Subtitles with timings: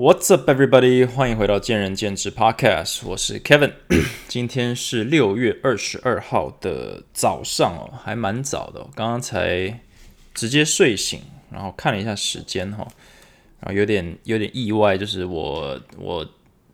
[0.00, 1.06] What's up, everybody？
[1.06, 3.74] 欢迎回到见仁见智 Podcast，我是 Kevin。
[4.28, 8.80] 今天是六月二十二号的早上哦，还蛮早的。
[8.94, 9.82] 刚刚才
[10.32, 12.88] 直接睡醒，然后看了一下时间哈，
[13.60, 16.26] 然后有点有点意外，就是我我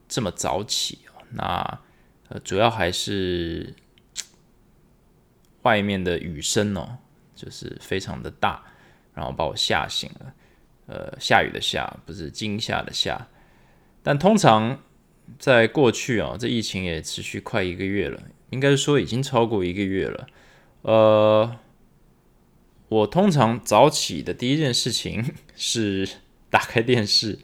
[0.06, 1.00] 这么早起
[1.32, 1.80] 那
[2.28, 3.74] 呃，主要还是
[5.62, 6.98] 外面的雨声哦，
[7.34, 8.62] 就是非常的大，
[9.14, 10.32] 然后把我吓醒了。
[10.86, 13.26] 呃，下雨的下不是惊吓的吓，
[14.02, 14.80] 但通常
[15.38, 20.26] 在过去啊，这疫情也持续快一个月了，应该说已经超过一个月了。
[20.82, 21.56] 呃，
[22.88, 26.08] 我通常早起的第一件事情 是
[26.50, 27.40] 打开电视，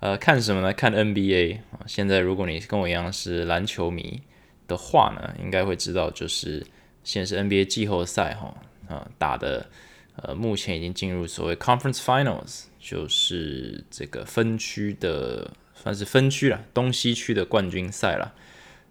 [0.00, 0.74] 呃，看什么呢？
[0.74, 1.80] 看 NBA 啊。
[1.86, 4.20] 现在如果你跟我一样是篮球迷
[4.68, 6.62] 的话呢，应该会知道，就是
[7.02, 8.54] 现在是 NBA 季后赛哈
[8.88, 9.70] 啊打的，
[10.16, 12.64] 呃，目前已经进入所谓 Conference Finals。
[12.82, 18.34] 就是这个分区的，算是分区了，东西区的冠军赛了，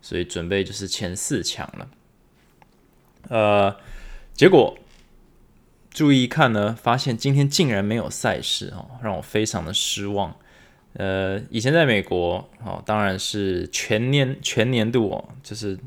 [0.01, 1.89] 所以准备就是前四强了。
[3.27, 3.75] 呃，
[4.33, 4.77] 结果
[5.89, 10.37] 注意一看呢，发现今天竟然没有赛事哦，让我非常的失望。
[10.93, 15.77] 呃，以前在美国哦，当然是全年全年度哦，就是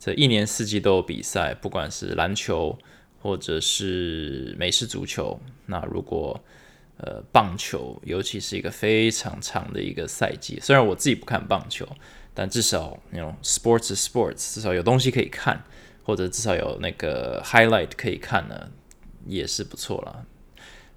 [0.00, 2.76] 这一年四季都有比赛，不管是篮球
[3.22, 5.40] 或者是美式足球。
[5.66, 6.42] 那如果
[6.96, 10.60] 呃，棒球尤其是一个非常长的一个赛季。
[10.62, 11.86] 虽然我自己不看棒球，
[12.32, 15.64] 但至少那种 sports sports，至少有东西可以看，
[16.04, 18.70] 或者至少有那个 highlight 可以看呢，
[19.26, 20.24] 也是不错了。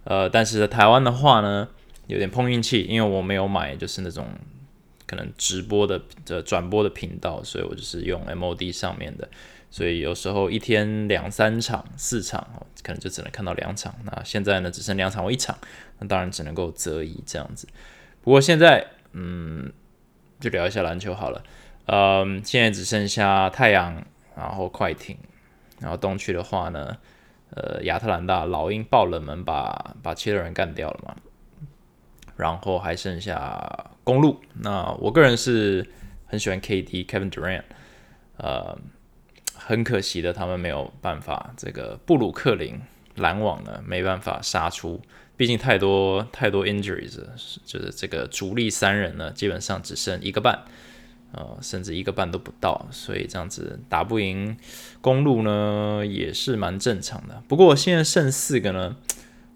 [0.03, 1.68] 呃，但是在台湾的话呢，
[2.06, 4.28] 有点碰运气，因为我没有买就是那种
[5.08, 9.28] 可能直播的的转播的频道，所以我就是用 MOD 上面的。
[9.70, 13.94] 所以有时候一天两三场、四场，可能就只能看到两场。
[14.06, 15.58] 那现在呢，只剩两场或一场，
[16.00, 17.67] 那当然只能够择一这样子。
[18.22, 19.72] 不过现在，嗯，
[20.40, 21.44] 就聊一下篮球好了。
[21.86, 24.03] 嗯，现在只剩下太阳，
[24.36, 25.18] 然后快艇，
[25.80, 26.97] 然后东区的话呢，
[27.52, 31.16] 呃，亚特兰大老鹰爆冷门，把把七六人干掉了嘛。
[32.35, 34.40] 然后还剩下公路。
[34.53, 35.88] 那我个人是
[36.25, 37.64] 很喜欢 KD Kevin Durant，
[38.38, 38.78] 呃。
[39.59, 41.52] 很可惜的，他们没有办法。
[41.58, 42.79] 这个布鲁克林
[43.16, 45.02] 篮网呢，没办法杀出，
[45.38, 47.18] 毕竟太多太多 injuries，
[47.64, 50.66] 就是这个主力三人呢，基本上只剩一个半，
[51.31, 54.58] 呃，甚至一个半都不到，所以这样子打不赢
[55.00, 57.42] 公路呢，也是蛮正常的。
[57.47, 58.97] 不过现在剩四个呢，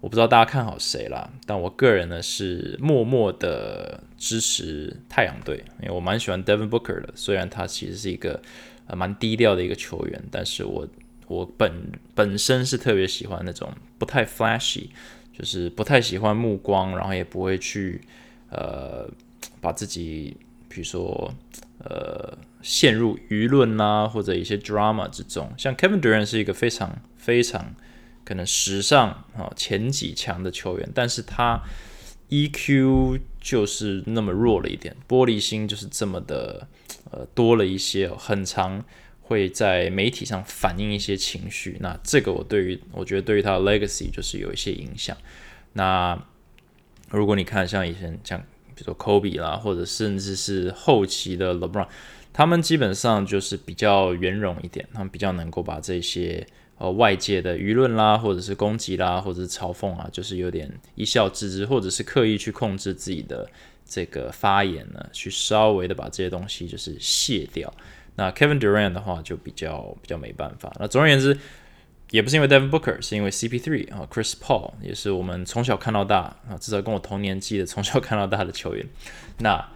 [0.00, 8.40] 我不知道大家看好谁啦，但我个人呢是默默的支持太阳队，因为我蛮喜欢 Devin Booker 的，虽然他其实是一个。
[8.88, 10.84] 呃，蛮低调的一个球员，但是我
[11.28, 11.72] 我本
[12.16, 14.88] 本身是特别喜欢那种不太 flashy，
[15.32, 18.00] 就是不太喜欢目光，然后也不会去
[18.50, 19.08] 呃
[19.60, 20.36] 把自己，
[20.68, 21.32] 比如说
[21.78, 25.52] 呃陷入舆论呐，或者一些 drama 之中。
[25.56, 27.74] 像 Kevin Durant 是一个非常非常
[28.24, 31.60] 可能时尚啊前几强的球员，但是他
[32.28, 36.68] EQ 就是那么弱了一点，玻璃心就是这么的。
[37.10, 38.82] 呃，多了一些，很长
[39.32, 41.78] 会在媒体上反映一些情绪。
[41.80, 45.16] 那这个我对于，我觉得对于他的 legacy 就是有一些影响。
[45.72, 46.16] 那
[47.10, 48.38] 如果你看像以前像
[48.74, 51.88] 比如说 Kobe 啦，或者甚至是后期的 LeBron，
[52.32, 56.46] 他们基本上就是比较圆融一点，他们比较能够把这些
[56.78, 63.48] 呃外界的舆论啦，或者是攻击啦，或者是嘲讽啊，就是有点一笑置之，或者是刻意去控制自己的。
[63.84, 67.70] 这个发言呢，去稍微的把这些东西就是卸掉。
[68.16, 70.72] 那 Kevin Durant 的话就比较比较没办法。
[70.78, 71.36] 那总而言之，
[72.10, 78.86] 也不是因为 Devin Booker，是因为 CP3 啊，Chris Paul 也是我们从小看到大啊，至少跟我同年纪的从小看到大的球员。
[79.38, 79.68] 那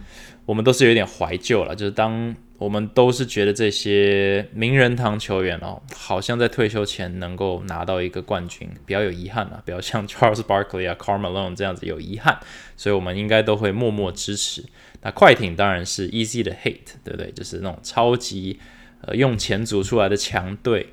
[0.45, 2.35] 我们都是有点怀旧了，就是当。
[2.59, 12.41] 我们都是觉得这些名人堂球员哦，好像在退休前能够拿到一个冠军，比较有遗憾啊，比较像 Charles Barkley 啊、Karl Malone 这样子有遗憾，
[12.75, 14.65] 所以我们应该都会默默支持。
[15.07, 17.31] 那快艇当然是 easy 的 hate，对不对？
[17.31, 18.59] 就是那种超级
[19.03, 20.89] 呃用钱组出来的强队，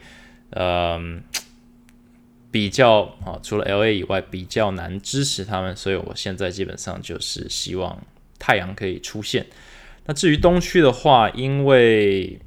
[0.51, 1.23] 嗯，
[2.51, 7.99] 比较啊，除了 LA 以外比较难支持他们，所以我现在基本上就是希望
[8.37, 9.47] 太阳可以出现。
[10.05, 12.39] 那至于东区的话，因为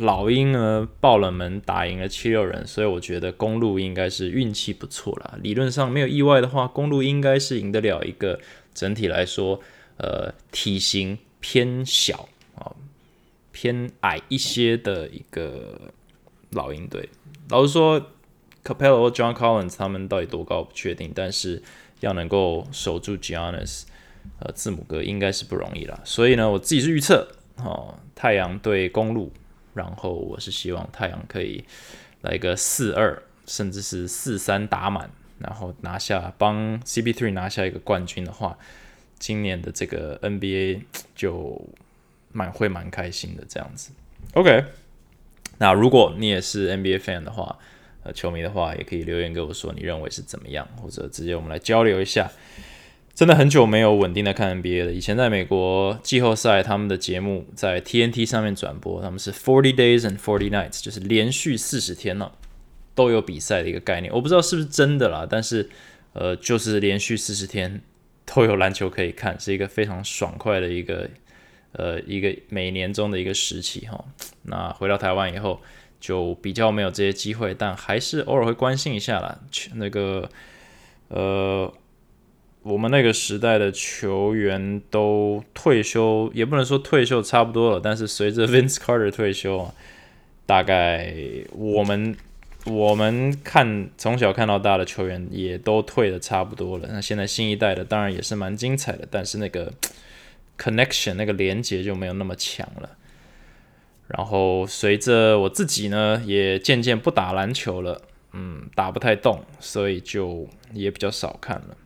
[0.00, 5.38] 老鹰呢爆了门打赢了七六人，所以我觉得公路应该是运气不错了。
[5.40, 8.40] 理论上没有意外的话，公路应该是赢得了一个
[8.74, 9.60] 整体来说，
[9.98, 12.74] 呃，体型偏小啊、
[13.52, 15.92] 偏矮一些的一个
[16.50, 17.08] 老鹰队。
[17.50, 18.00] 老实说
[18.64, 21.62] ，Capello John Collins 他们到底多高不确定，但是
[22.00, 23.82] 要能够守住 Giannis。
[24.40, 25.98] 呃字母哥应该是不容易了。
[26.04, 29.32] 所以呢，我自己是预测哦，太阳对公路，
[29.72, 31.64] 然后我是希望太阳可以
[32.20, 38.58] 来个四二，甚至是四三打满，然后拿下帮 CP3 拿下一个冠军的话，
[39.18, 40.82] 今年的这个 NBA
[41.14, 41.60] 就
[42.32, 43.90] 蛮会蛮开心的这样子。
[44.34, 44.64] OK，
[45.58, 47.58] 那如果你也是 NBA fan 的话，
[48.04, 52.30] 呃，球迷的话也可以留言给我说你认为是怎么样，或者直接我们来交流一下。
[53.14, 54.92] 真的很久没有稳定的看 NBA 了。
[54.92, 62.30] 以前在美国季后赛，他们的节目在 TNT 上面转播，他们是 Forty Days and Forty Nights，就是连续四十天呢
[62.94, 64.12] 都有比赛的一个概念。
[64.14, 65.68] 我不知道是不是真的啦，但是
[66.12, 67.80] 呃，就是连续四十天
[68.34, 71.08] 都有篮球可以看，是一个非常爽快的一个
[71.72, 74.04] 呃一个每年中的一个时期哈。
[74.42, 75.60] 那回到台湾以后。
[76.00, 79.36] 就比较没有这些机会，但还是偶尔会关心一下啦。
[79.74, 80.30] 那个，
[81.08, 81.74] 呃，
[82.62, 89.74] 我们那个时代的球员都退休，也不能说退休差不多了，但是随着 Vince Carter 退休啊，
[90.46, 91.12] 大概
[91.50, 92.16] 我们
[92.70, 96.88] 我们看从小看到大的球员也都退的差不多了。
[96.90, 99.72] 那现在新一代的当然也是蛮精彩的，但是那个
[100.58, 102.90] connection 那个连接就没有那么强了。
[104.08, 108.00] 然后随着我自己呢，也渐渐不打篮球了，
[108.32, 111.76] 嗯，打不太动，所以就也比较少看了。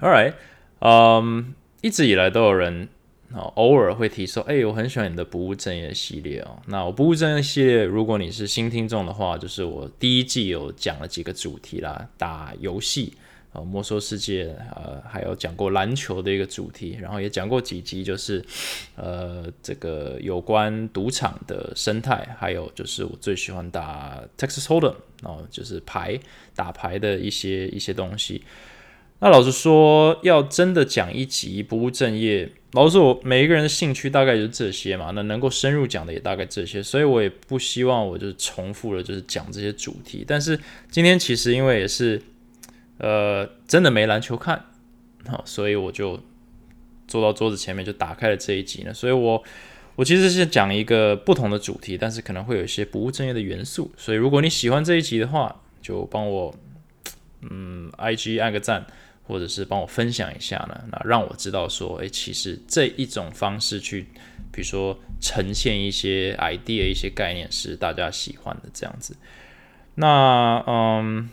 [0.00, 0.34] All right，
[0.80, 2.88] 嗯，一直以来都有人
[3.32, 6.58] 啊，偶尔会提说，哎，我很喜欢你的不务正业系列哦。
[6.66, 13.14] 那我不务正业系列，如果你是新听众的话，就是我第一季有讲了几个主题啦，打游戏。
[13.52, 18.44] 呃，魔兽世界，呃，还有讲过篮球的一个主题，然后也讲过几集，就是
[18.96, 26.20] 呃，这个有关赌场的生态，还有就是我最喜欢打 Texas Hold'em，哦就是牌
[26.54, 28.42] 打牌的一些一些东西。
[29.20, 40.24] 那老实说，要真的讲一集不务正业，老实说，我每一个人的兴趣大概就是这些嘛，那能够深入讲的也大概这些，所以我也不希望我就是重复了，就是讲这些主题。
[40.26, 40.58] 但是
[40.90, 42.20] 今天其实因为也是。
[42.98, 44.64] 呃，真的没篮球看，
[45.26, 46.18] 好，所以我就
[47.06, 48.94] 坐到桌子前面就打开了这一集呢。
[48.94, 49.44] 所以我
[49.96, 53.92] 我其实是讲一个不同的主题，但是可能会有一些不务正业的元素。
[53.98, 56.54] 所以如果你喜欢这一集的话，就帮我
[57.42, 58.86] 嗯，IG 按个赞，
[59.26, 64.06] 或者是帮我分享一下呢，那让我知道说，诶，其实这一种方式去，
[64.52, 69.16] 比如说呈现一些 idea、一些概念是大家喜欢的这样子。
[69.96, 71.28] 那嗯。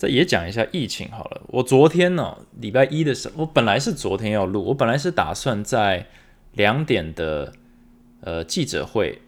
[0.00, 1.42] 再也讲一下疫情好了。
[1.48, 6.06] 我昨天呢，礼拜一的时候，我本来是昨天要录，我本来是打算在
[6.54, 7.52] 两点的
[8.22, 9.20] 呃记者会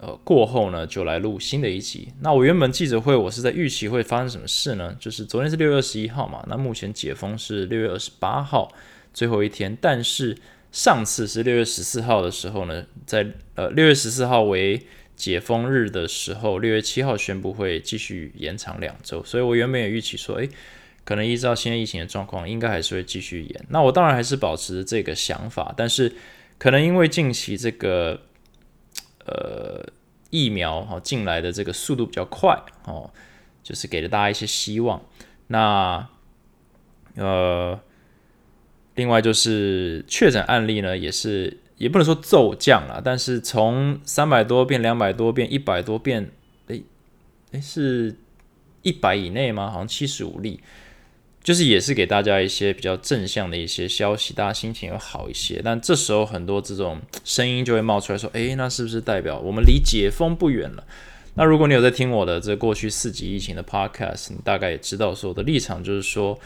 [0.00, 2.12] 呃过后呢，就来录新的一集。
[2.20, 4.96] 那我原本记者会，我是在预期会发生什么事呢？
[4.98, 8.72] 就是昨天是六月二十一号嘛，那目前解封是六月二十八号
[9.14, 10.36] 最后一天，但是
[10.72, 20.48] 上次是六月十四号的时候呢，在呃六月十四号为解封日的时候，六月七号宣布会继续延长两周，所以我原本也预期说，诶，
[21.04, 23.64] 可能依照现在疫情的状况，应该还是会继续延。
[23.70, 26.12] 那我当然还是保持这个想法，但是
[26.58, 28.20] 可能因为近期这个
[29.26, 29.84] 呃
[30.30, 33.10] 疫苗哈进来的这个速度比较快哦，
[33.62, 35.02] 就是给了大家一些希望。
[35.48, 36.08] 那
[37.16, 37.78] 呃，
[38.94, 41.58] 另外就是确诊案例呢，也是。
[41.78, 46.30] 也不能说骤降了，但是从三百多变两百多变一百多变，
[46.68, 46.82] 诶
[47.52, 48.16] 诶，是
[48.80, 49.70] 一百以内吗？
[49.70, 50.58] 好像七十五例，
[51.46, 55.62] 就是也是给大家一些比较正向的一些消息，大家心情会好一些。
[55.64, 60.82] 但这时候很多这种声音就会冒出来说：“诶，那是不是代表我们离解封不远了？”
[61.34, 66.36] 那如果你有在听我的这过去四级疫情的 podcast，你大概也知道说我的立场就是说，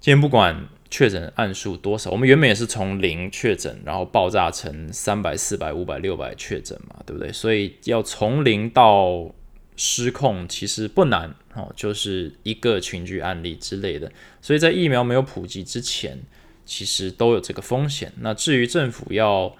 [0.00, 0.64] 今天不管。
[0.90, 2.08] 确诊案数多少？
[2.12, 7.32] 我们原本也是从零确诊，然后爆炸成三百、四百、五百、六百确诊嘛，对不对？
[7.32, 9.28] 所以要从零到
[9.74, 14.10] 失控，其实不难哦，就是一个群聚案例之类的。
[14.42, 16.18] 所以在疫苗没有普及之前，
[16.66, 18.12] 其实都有这个风险。
[18.20, 19.54] 那至于政府要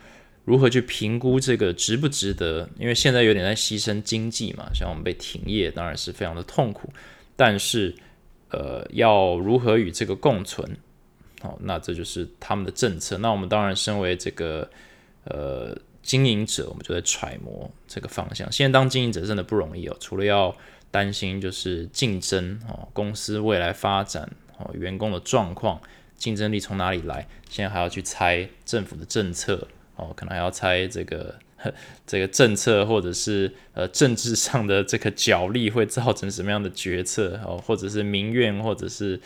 [0.45, 2.69] 如何去评估这个值不值得？
[2.79, 6.93] 因为现在有点在牺牲经济嘛，像我们被停业，当然是非常的痛苦。
[7.37, 7.95] 但是，
[8.51, 10.69] 呃，要如何与这个共存？
[11.41, 13.19] 好，那这就是他们的政策。
[13.19, 14.69] 那我们当然身为这个
[15.25, 18.51] 呃经营者，我们就在揣摩这个方向。
[18.51, 20.55] 现在当经营者真的不容易哦，除了要
[20.95, 25.81] 担心就是竞争哦，公司未来发展哦，员工的状况，
[26.17, 27.27] 竞争力从哪里来？
[27.51, 31.35] 现在还要去猜政府的政策哦，可能还要猜这个
[32.07, 39.21] 这个政策或者是呃政治上的这个角力会造成什么样的决策哦，或者是民怨，或者是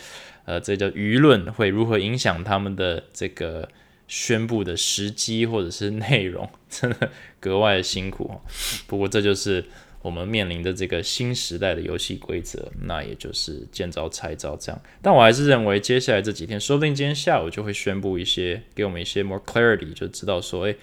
[0.45, 3.69] 呃这叫舆论会如何影响他们的这个
[4.07, 8.41] 宣布的时机或者是内容，真的格外的辛苦。
[8.87, 9.63] 不过这就是
[10.01, 14.81] 我们面临的这个新时代的游戏规则，那也就是见招拆招这样。
[15.01, 20.77] 但我还是认为接下来这几天，说不定今天下午就会宣布一些，给我们一些 more clarity，就知道说，诶。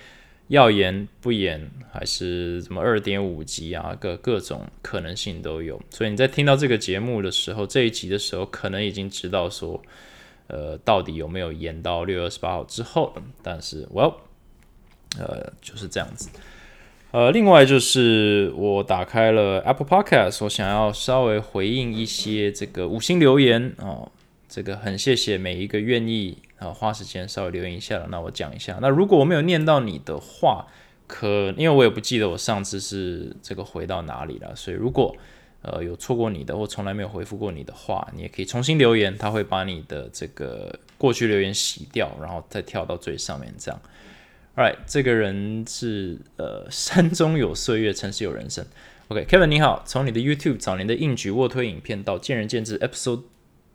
[0.48, 3.96] 要演不演，还是什么二点五级啊？
[3.98, 5.82] 各各种可能性都有。
[5.90, 9.82] 所以你在听到这个节目的时候，这一集的时候，可能已经知道说，
[10.46, 13.22] 呃，到底有没有演到六月二十八号之后了。
[13.42, 14.14] 但是，Well，
[15.18, 16.30] 呃，就是这样子。
[17.16, 24.12] 呃，另外就是我打开了 Apple Podcast，我想要稍微回应一些这个五星留言哦。
[24.46, 28.76] 这个很谢谢每一个愿意啊花时间稍微留言一下的，那我讲一下。
[28.82, 30.66] 那如果我没有念到你的话，
[31.06, 35.16] 可因为我也不记得我上次是这个回到哪里了，所以如果
[35.62, 43.80] 呃有错过你的或从来没有回复过你的话，你也可以重新留言，他会把你的这个过去留言洗掉，然后再跳到最上面这样。
[44.56, 48.64] Alright，这个人是呃山中有岁月，城市有人生。
[49.08, 53.24] OK，Kevin 你好，从你的 YouTube 早年的硬举卧推影片到见仁见智 Episode。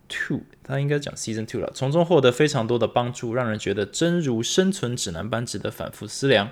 [0.10, 6.50] Two，他应该讲 Season Two 了，从中获得非常多的帮助，让人觉得真如生存指南般值得反复思量。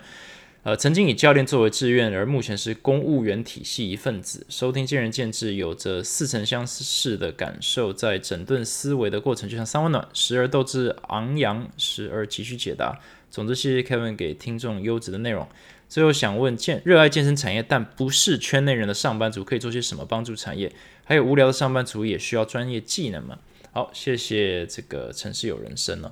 [0.63, 12.97] 呃，曾经以教练作为志愿，而目前是公务员体系一份子，收听见仁见智，有着似曾相识的感受，在整顿思维的过程就像三温暖，时而斗志昂扬，时而急需解答。
[13.29, 15.47] 总之，谢谢 Kevin 给听众优质的内容。
[15.87, 20.71] 最后想问，健热爱健身产业但不是圈内人的上班族可以做些什么帮助产业？
[21.03, 23.39] 还有无聊的上班族也需要专业技能吗？
[23.71, 26.11] 好，谢谢这个城市有人生哦。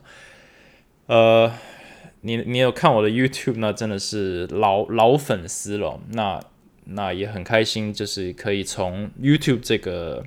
[1.06, 1.54] 呃，
[2.22, 6.00] 你你有看我的 YouTube 那真的是老老粉丝了。
[6.10, 6.40] 那
[6.86, 10.26] 那也很开心，就是可以从 YouTube 这个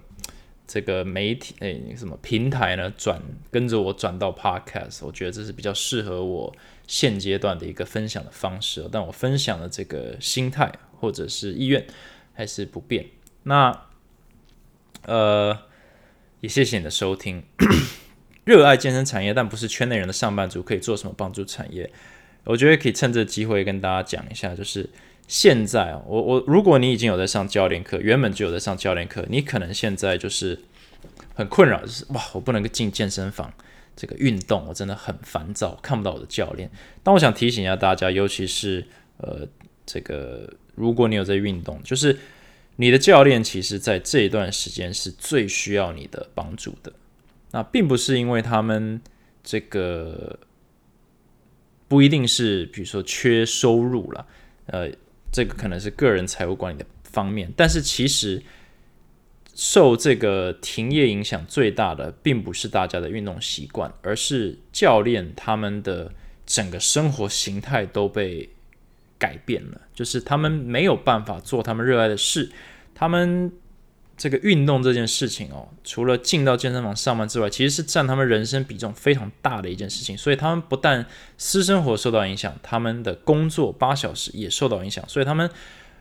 [0.67, 3.21] 这个媒体诶什么平台呢转
[3.51, 6.55] 跟着我转到 Podcast，我觉得这是比较适合我
[6.91, 8.89] 现阶段的一个分享的方式。
[8.91, 11.87] 但我分享的这个心态或者是意愿
[12.35, 13.07] 还是不变。
[13.45, 13.87] 那
[15.05, 15.57] 呃。
[16.43, 17.43] 也谢谢你的收听。
[18.45, 21.93] 热爱健身产业但不是圈内人的上班族可以做什么帮助产业？
[22.45, 24.89] 我觉得可以趁这机会跟大家讲一下，就是
[25.29, 30.59] 现在，我我如果你已经有在上教练课，原本就有在上教练课，你可能现在就是
[31.35, 33.53] 很困扰，就是哇，我不能够进健身房
[34.01, 36.71] 这个运动，我真的很烦躁，看不到我的教练。
[37.03, 38.87] 但我想提醒一下大家，尤其是
[39.19, 39.47] 呃，
[39.85, 42.17] 这个如果你有在运动，就是。
[42.77, 46.91] 你的教练其实，在这一段时间是最需要你的帮助的。
[47.51, 48.99] 那并不是因为他们
[49.45, 50.39] 这个
[51.87, 54.27] 不一定是，比如说缺收入了，
[54.65, 54.89] 呃，
[55.31, 57.53] 这个可能是个人财务管理的方面。
[57.55, 58.43] 但是其实
[59.61, 66.11] 受这个停业影响最大的，并不是大家的运动习惯，而是教练他们的
[66.47, 68.49] 整个生活形态都被。
[69.21, 72.51] 改变了，就是他们没有办法做他们热爱的事。
[72.95, 73.53] 他们
[74.17, 80.17] 这个运动这件事情哦，除了进到健身房上班之外，其实是占他们人生比重非常大的一件事情。
[80.17, 81.05] 所以他们不但
[81.37, 85.07] 私生活受到影响，他们的工作八小时也受到影响。
[85.07, 85.51] 所以他们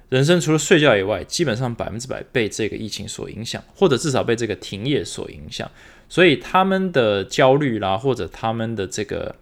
[0.09, 5.69] 人生除了睡觉以外，基本上百分之百被这个疫情所影响，或者至少被这个停业所影响。
[6.09, 9.35] 所以他们的焦虑啦，或者他们的这个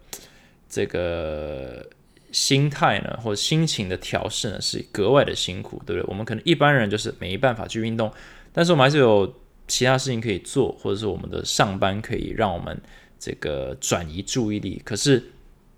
[0.68, 1.86] 这个。
[2.30, 6.06] 心态呢，或者心情的调试呢，是格外的辛苦，对不对？
[6.06, 8.12] 我们可能一般人就是没办法去运动，
[8.52, 9.34] 但是我们还是有
[9.66, 12.78] 其他事情可以做，或者是我们的上班可以让我们
[13.18, 14.78] 这个转移注意力。
[14.84, 15.24] 可是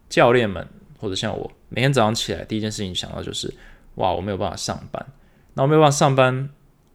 [0.09, 0.67] 教练们
[0.99, 3.55] 或者像我，每天早上起来第一件事情想到就是，
[3.97, 5.07] 哇，我没有办法上班，
[5.55, 6.51] 那我没有办法上班，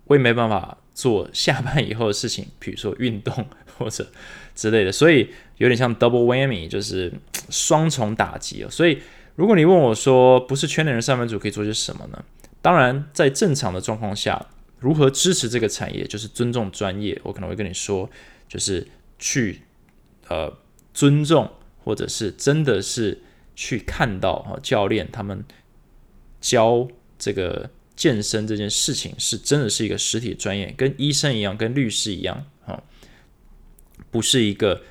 [0.06, 3.46] 我也没办法做下班以后的事情，比如说运动
[3.78, 4.08] 或者
[4.54, 7.14] 之类的，所以有点像 double whammy，就是
[7.50, 9.02] 双重打击哦，所以。
[9.38, 12.24] 如果你问我说，不是圈内人上班族可以做些什么呢？
[12.62, 14.46] 当然，在正常的状况下，
[14.80, 17.20] 如何支持这个产业，就是尊重专业。
[17.22, 18.10] 我可能会跟你说，
[18.48, 18.88] 就是
[19.20, 19.60] 去
[20.30, 20.58] 呃
[20.94, 21.52] 尊重，
[21.84, 23.22] 或者是真的是
[23.58, 25.44] 去看到哈教练他们
[26.46, 26.88] 教
[27.18, 32.84] 这个健身这件事情，是真的是一个实体专业，跟医生一样，跟律师一样哈，
[34.12, 34.84] 不是一个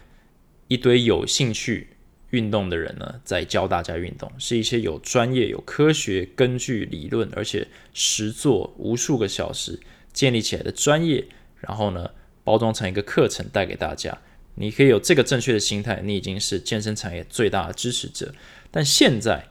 [0.67, 1.91] 一堆有兴趣。
[2.31, 9.79] 运动的人呢，在教大家运动，是一些有专业、有科学根据、理论，而且实做无数个小时
[10.13, 11.25] 建立起来的专业，
[11.61, 12.11] 然后呢，
[12.43, 14.19] 包装成一个课程带给大家。
[14.57, 18.35] 你可以有这个正确的心态，你已经是健身产业最大的支持者。
[18.73, 19.47] 但现在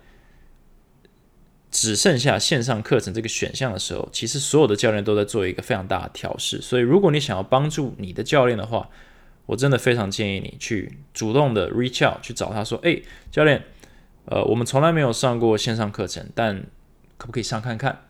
[1.74, 6.62] 只剩下线上课程这个选项的时候，其实所有的教练都在做一个非常大的调试。
[6.62, 8.88] 所以，如果你想要帮助你的教练的话，
[9.48, 13.02] 我真的非常建议你去主动的 reach out 去找他说：“诶，
[13.32, 13.64] 教练，
[14.26, 16.64] 呃，我们从来没有上过线上课程，但
[17.18, 18.04] 可不可以上看看？”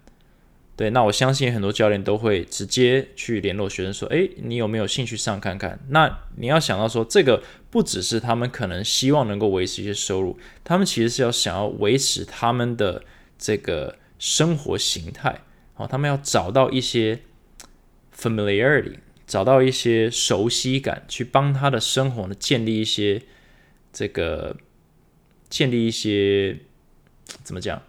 [0.75, 13.01] 对，那我相信很多教练都会直接去联络学生说：“诶，你有没有兴趣上看看？”那你要想到说，这个不只是他们可能希望能够维持一些收入，他们其实是要想要维持他们的。
[13.43, 15.41] 这个生活形态，
[15.75, 17.19] 哦，他们要找到一些
[18.17, 18.95] familiarity，
[19.27, 23.21] 找到一些熟悉感，去帮他的生活呢建立一些
[23.91, 24.55] 这个
[25.49, 26.57] 建立一些
[27.43, 27.81] 怎么讲，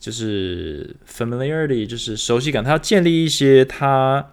[0.00, 4.32] 就是 familiarity，就是熟悉感，他要建立一些他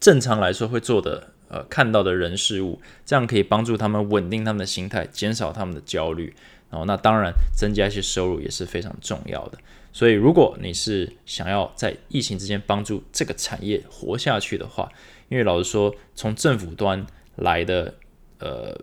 [0.00, 6.34] 正常来说会做的呃看到的人事物，这样可以帮助他们稳定他们的心态，减少他们的焦虑。
[6.70, 9.58] 哦，那当然，增加一些收入也是非常重要的。
[9.92, 14.90] 所以，如果你是想要在疫情之间帮助这个产业活下去的话，
[15.28, 17.06] 因为老实说，从政府端
[17.36, 17.94] 来的
[18.38, 18.78] 呃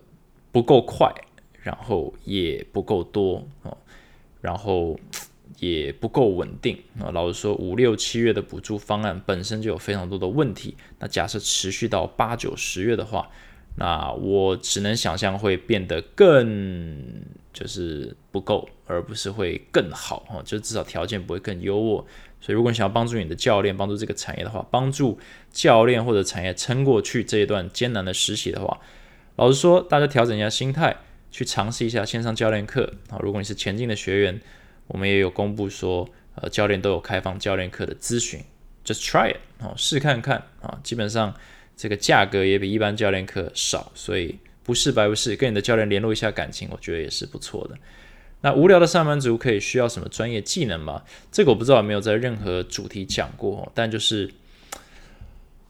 [0.50, 1.12] 不够快，
[1.62, 3.76] 然后也不够多哦，
[4.40, 4.98] 然后
[5.60, 7.12] 也不够稳定啊。
[7.12, 10.76] 老实说，五六七月的补助方案本身就有非常多的问题。
[10.98, 13.30] 那假设持续到八九十月的话，
[13.76, 16.96] 那我只能想象会变得更
[17.52, 22.04] 就是不够，而不是会更好哈，就至少条件不会更优渥。
[22.40, 25.18] 所以，如果你想要帮助你的教练，帮助这个产业的话，帮助
[25.50, 28.78] 教练或者产业撑过去这一段艰难的实习的话，
[29.36, 30.96] 老实说，大家调整一下心态，
[31.30, 33.18] 去尝试一下线上教练课啊。
[33.20, 34.40] 如果你是前进的学员，
[34.86, 38.40] 我们也有公布说，呃，教练都有开放教练课的咨询
[38.84, 41.34] ，just try it 哦，试看看啊，基本上。
[41.76, 47.76] 这个价格也比一般教练课少，所以不是白不是，跟你的教练联络一下感情，我觉得也是不错的。
[48.42, 51.02] 那无聊的上班族可以需要什么专业技能吗？
[51.32, 54.30] 这个我不知道有没有在任何主题讲过，但就是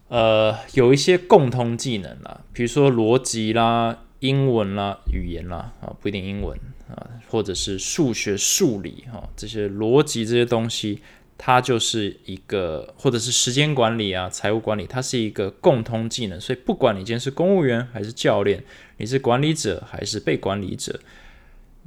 [0.09, 6.59] 呃有一些共通技能啦，比如说逻辑啦、英文啦、语言啦啊，不一定英文
[6.89, 11.01] 啊，或者是数学、数理哈这些逻辑这些东西。
[11.37, 16.41] 它就是一个，或者是时间管理啊、财务管理，它是一个共通技能。
[16.41, 18.63] 所以，不管你今天是公务员还是教练，
[18.99, 20.99] 你是管理者还是被管理者，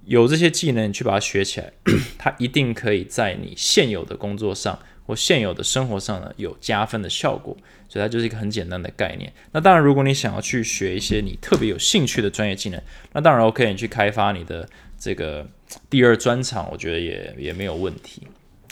[0.05, 1.71] 有这些技能，你去把它学起来，
[2.19, 7.55] 它一定可以在你现有的工作上或现有的生活上呢有加分的效果。
[7.89, 9.31] 所以，它就是一个很简单的概念。
[9.53, 12.81] 那当然，如果你想要去学一些你特别有兴趣的专业技能，
[13.13, 14.67] 那当然 OK，你去开发你的
[14.99, 15.47] 这个
[15.89, 18.27] 第二专长，我觉得也也没有问题。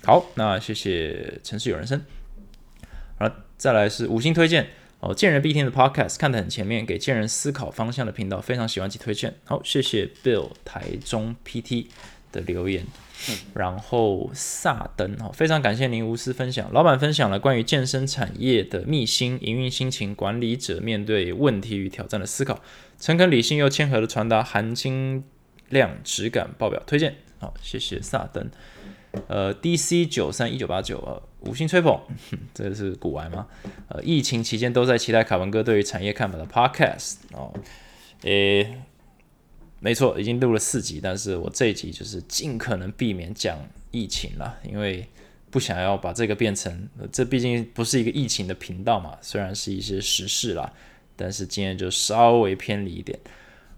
[0.05, 1.99] 好，那谢谢城市有人生。
[3.17, 4.67] 好，再来是五星推荐
[4.99, 9.33] 哦，见人必听的 Podcast 看得很前面，给见人思考方向的频道，非常喜欢及推荐。
[9.45, 11.87] 好，谢谢 Bill 台中 PT
[12.31, 12.85] 的留言。
[13.55, 22.61] 然后萨登哦，非常感谢您无私分享，老板分享了关于健身产业的秘辛、营运心情、管理者面对问题与挑战的思考，
[22.99, 25.23] 诚恳理性又谦和的传达含金
[25.69, 27.15] 量、质感爆表，推荐。
[27.39, 28.51] 好，谢谢萨登。
[29.27, 31.99] 呃，DC 九三一九八九，啊，五星吹捧，
[32.53, 33.47] 这是古玩吗？
[33.89, 37.53] 呃，疫情期间都在期待卡文哥对于产业看法的 Podcast 哦，
[38.21, 38.81] 诶，
[39.79, 43.57] 没错，已经录了四集，但是我这一集就是尽可能避免讲
[43.91, 45.07] 疫情了，因为
[45.51, 50.71] 不想要把这个变成，这毕竟不是一个疫情的频道嘛，虽然是一些时事啦，
[51.15, 53.17] 但是今天就稍微偏离一点。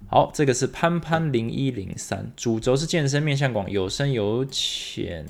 [0.09, 5.25] 好，这个是潘潘零一零三，主轴是健身，面向广，有深有浅。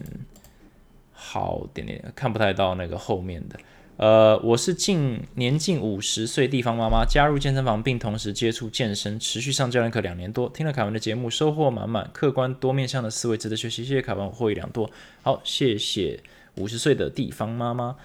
[1.12, 3.60] 好点点看不太到那个后面的。
[3.98, 13.84] 呃，我是近年近五十岁地方妈妈，加入健身房并同时接触健身，持续上教练课两年多，听了凯文的节目，收获满满，客观多面向的思维值得学习。
[13.84, 14.88] 谢谢凯文，我获益良多。
[15.24, 16.22] 好，谢谢
[16.58, 17.96] 五十岁的地方妈妈。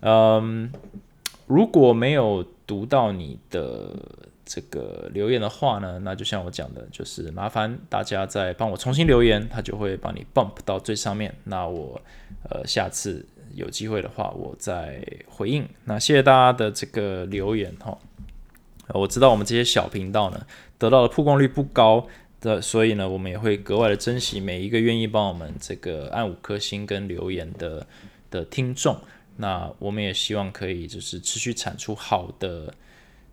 [0.00, 0.72] 嗯，
[1.46, 3.94] 如果没有读到你的。
[4.46, 11.34] 这个留言的话呢，那就像我讲的，就是麻烦大家再帮我重新留言，他就会帮你 bump 到最上面。
[11.44, 11.98] 那我
[12.50, 15.66] 呃下次有机会的话，我再回应。
[15.84, 17.96] 那谢谢大家的这个留言哈。
[18.88, 22.06] 我知道我们这些小频道呢，得到的曝光率不高
[22.42, 27.86] 的，所以呢，我们也会格外的珍惜每一个愿意帮我们这个按五颗星跟留言的
[28.30, 28.98] 的听众。
[29.38, 32.74] 那我们也希望可以就是持续产出好的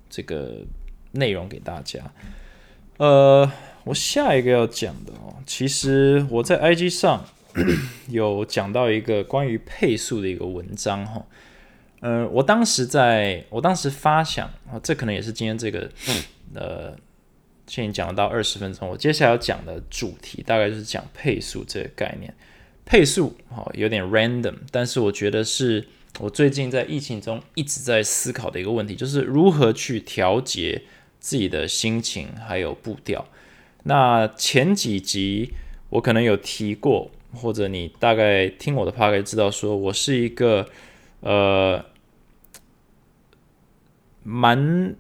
[0.10, 0.60] 这个。
[1.12, 2.00] 内容给大家，
[2.98, 3.52] 呃，
[3.84, 7.26] 我下一个要讲的哦，其实我在 IG 上
[8.10, 11.26] 有讲到一个关于配速的一个文章哈，
[12.00, 15.90] 呃，我当时在我当时发想啊，这可能也是今天这个
[16.54, 16.96] 呃，
[17.68, 22.34] 现在讲到二十分钟，我接下来要讲的主题大概就是讲配速这个概念。
[22.84, 25.86] 配速哦有点 random，但是我觉得是
[26.20, 30.82] 我最近在疫情中一直在思考的一个问题，就是如何去调节
[31.22, 33.26] 自己的心情还有步调。
[33.84, 35.54] 那前几集
[35.90, 40.68] 我可能有提过，或者你大概听我的 p o 知道，说我是一个
[41.22, 41.86] 呃
[44.24, 44.94] 蛮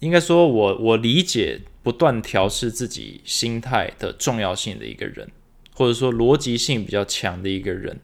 [0.00, 1.62] 应该说我我理解。
[1.84, 5.28] 不断调试自己心态的重要性的一个人，
[5.74, 7.98] 或者说逻辑性比较强的一个人，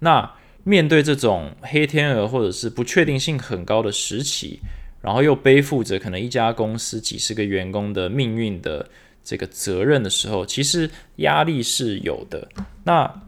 [0.00, 4.60] 那面对这种黑天鹅或者是不确定性很高的时期，
[5.04, 8.88] 然后又背负着可能一家公司几十个员工的命运的
[9.22, 12.48] 这个责任的时候，其实压力是有的。
[12.84, 13.22] 那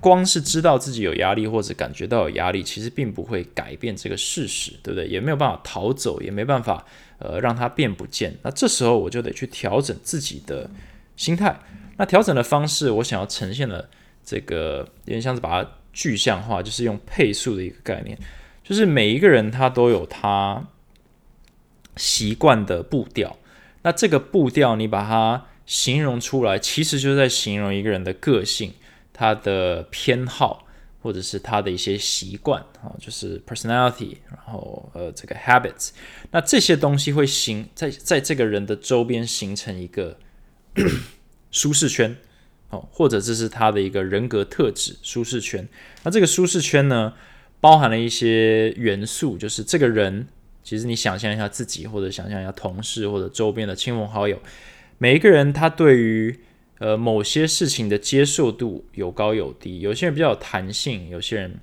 [0.00, 5.06] 光是知道自己有压力或者感觉到有压力，其实并不会改变这个事实，对不对？
[5.06, 6.84] 也没有办法逃走，也没办法。
[7.18, 8.36] 呃，让它变不见。
[8.42, 10.68] 那这时候我就得去调整自己的
[11.16, 11.56] 心态。
[11.96, 13.88] 那调整的方式，我想要呈现的
[14.24, 18.18] 这个有点像是把它具象化，就是用配速的一个概念，
[18.64, 20.66] 就是每一个人他都有他
[21.96, 23.36] 习惯的步调。
[23.82, 28.72] 那这个步调你把它形容出来，其实就是在形容一个人的个性，
[29.12, 30.62] 他的偏好。
[31.04, 35.90] 或者是他的一些习惯啊，就是 personality，然后呃这个 habits，
[36.30, 40.16] 那这些东西会形在在这个人的周边形成一个
[41.52, 42.16] 舒适圈
[42.70, 45.68] 哦，或者这是他的一个人格特质舒适圈。
[46.04, 47.12] 那这个舒适圈呢，
[47.64, 50.26] 包含了一些元素，就是这个人
[50.62, 54.38] 其实你想象一下自己，或者想象一下同事或者周边的亲朋好友，
[54.98, 56.38] 每一个人他对于
[56.78, 61.54] 呃，某些事情的接受度有高有低，有些人比较有弹性，有些人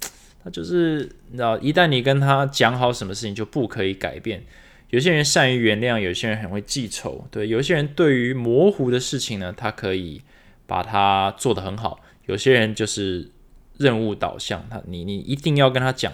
[0.44, 4.44] 他就是你知道，一旦你跟他讲好什么事情就不可以改变。
[4.90, 7.28] 有些人善于原谅，有些人很会记仇。
[7.30, 10.20] 对，有些人对于模糊的事情呢，他可以
[10.66, 12.00] 把它做得很好。
[12.26, 13.30] 有些人就是
[13.82, 16.14] 任务导向，他你你一定要跟他讲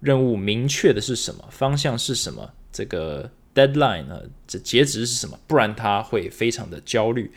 [0.00, 7.30] 任务明确的是什么，方向是什么，这个 deadline 呢，这截止是什么，不然他会非常的焦虑。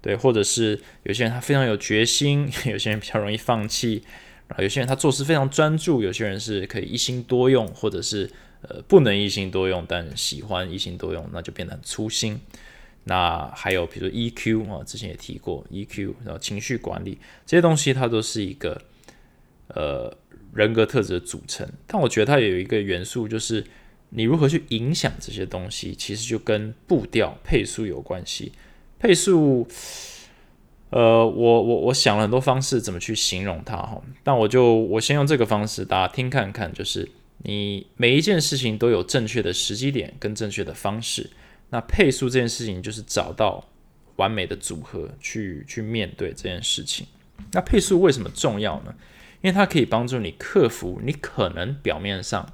[0.00, 4.02] 对，或者是有些人他非常有决心， 有些人比较容易放弃，
[4.46, 8.30] 然后有些人他做事非常专注，有些人是可以一心多用，或者是
[8.62, 12.40] 呃不能一心多用，但喜欢一心多用，那就变得很粗心。
[13.08, 18.80] 那还有比如 EQ 啊，之前也提过 EQ，然后情绪管理这些东西，它都是一个
[19.68, 20.16] 呃
[20.54, 21.68] 人格特质的组成。
[21.86, 23.64] 但我觉得它有一个元素，就是
[24.10, 28.52] 你如何去影响这些东西，其实就跟步调配速有关系。
[28.98, 29.68] 配速，
[30.90, 37.06] 呃，我我我想了很多方式怎么去形容它哈，但我就我先用这个方式，大家听看看，就是
[37.42, 41.28] 你每一件事情都有正确的时机点跟正确的方式，
[41.68, 43.62] 那配速这件事情就是找到
[44.16, 47.06] 完美的组合去去面对这件事情。
[47.52, 48.94] 那配速为什么重要呢？
[49.42, 52.52] 因为它可以帮助你克服你可能表面上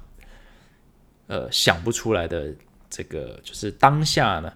[1.27, 2.53] 呃想不出来的
[2.89, 4.53] 这个，就是当下呢。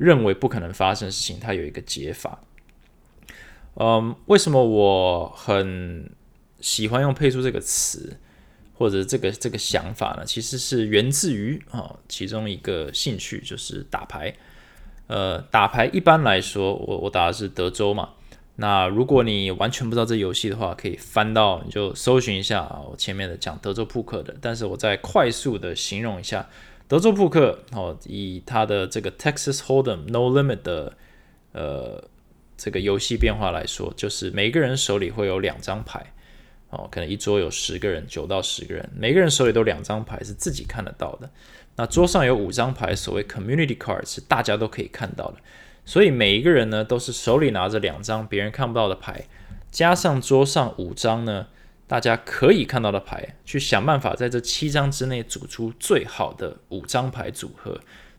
[0.00, 2.40] 认为不可能发生的事情，它有一个解法。
[3.74, 6.10] 嗯，为什么我很
[6.58, 8.16] 喜欢用“配速”这个词，
[8.72, 10.24] 或者这个这个想法呢？
[10.24, 14.34] 其实是源自于啊，其中一个兴趣就是打牌。
[15.06, 18.14] 呃，打牌一般来说，我我打的是德州嘛。
[18.60, 24.36] 那如果你完全不知道这游戏的话，可以翻到你就搜寻一下，我前面的讲德州扑克的。
[24.38, 26.46] 但是我再快速的形容一下。
[26.86, 30.92] 德州扑克哦，以它的这个 Texas Hold'em No Limit 的
[31.52, 32.04] 呃
[32.58, 36.12] 这个游戏变化来说，就是每个人手里会有两张牌
[36.68, 41.30] 哦，可能一桌有十个人，九到十个人，每个人手里都两张牌是自己看得到的。
[41.76, 45.36] 那桌上有五张牌，所谓 Community Cards 是大家都可以看到的。
[45.90, 49.24] 所以每一个人呢，都是手里拿着两张别人看不到的牌，
[49.72, 51.48] 加上桌上五张呢。
[51.88, 57.72] 大家可以看到的牌，去想办法在这七张之内组出最好的五张牌组合，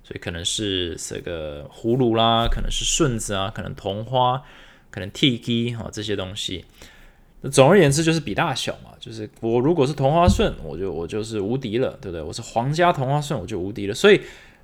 [0.03, 4.43] 所以可能是这个葫芦啦，可能是顺子啊，可能同花，
[4.89, 6.65] 可能 T G 啊这些东西。
[7.39, 12.21] 那总而言之就是比大小嘛，就是我如果是同花顺，我就我就是无敌了，对不对？
[12.21, 13.93] 我是皇家同花顺，我就无敌了。
[13.93, 14.19] 所以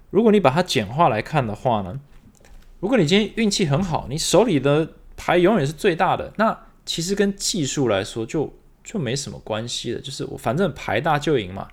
[0.10, 1.98] 如果你把它简化来看的话呢，
[2.79, 8.53] 如果你今天运气很好，你手里的牌永远是最大的，那其实跟技术来说就。
[8.87, 11.67] 就没什么关系的，就是我反正牌大就赢嘛。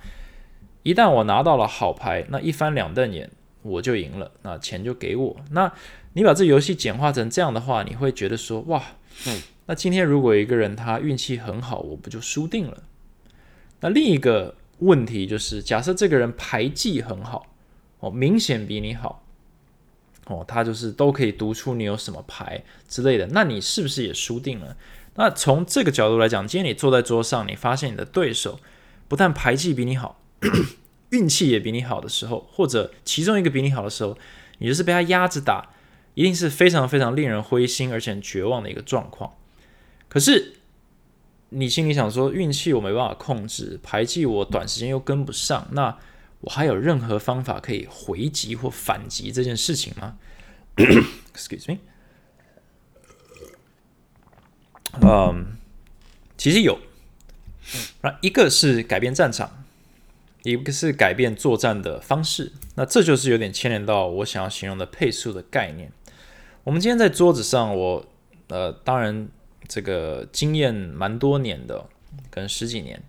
[0.82, 3.30] 一旦我拿到了好牌，那一翻两瞪眼
[3.62, 5.36] 我就赢了，那钱就给我。
[5.52, 5.72] 那
[6.14, 8.82] 你把这游戏简化成这样的话，你会觉得说哇，
[9.66, 12.82] 那今天如果一个人他运气很好，我不就输定了？
[13.78, 17.46] 那另一个问题就是，假设这个人牌技很好，
[18.00, 19.23] 哦，明显比你好，
[20.26, 24.76] 哦，他就是都可以读出你有什么牌之类的，那你是不是也输定了？
[25.16, 28.58] 那从这个角度来讲，今天你坐在桌上，你发现你的对手
[29.06, 30.20] 不但牌技比你好，
[31.10, 34.16] 运气也比你好的时候，或者其中一个比你好的时候，
[34.58, 35.70] 你就是被他压着打，
[36.14, 39.34] 一定是非常非常令人灰心而且绝望的一个状况。
[40.08, 40.54] 可是
[41.50, 45.96] 你心里想说，运气我没办法控制，牌技我短时间又跟不上，那
[46.44, 50.18] 我还有任何方法可以回击或反击这件事情吗？
[51.34, 51.78] Excuse me。
[55.00, 55.56] 嗯，
[56.36, 56.78] 其实有，
[58.02, 59.64] 那一个是改变战场，
[60.42, 62.52] 一个是改变作战的方式。
[62.74, 65.90] 那这就是有点牵连到我想要形容的配速的概念。
[66.62, 68.06] 我们今天在桌子上，我
[68.48, 69.28] 呃，当然
[69.66, 71.86] 这个经验蛮多年的，
[72.30, 73.02] 可能十几年。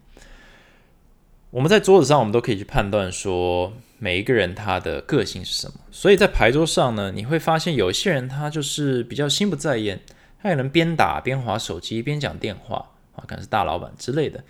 [1.55, 5.75] 我们在桌子上，我们都可以去判断说每一个人他的个性是什么。
[5.89, 10.01] 所以在牌桌上呢，你会发现有些人他就是比较心不在焉。
[10.43, 14.43] 他可能边打边划手机边讲电话啊，可能是大老板之类的，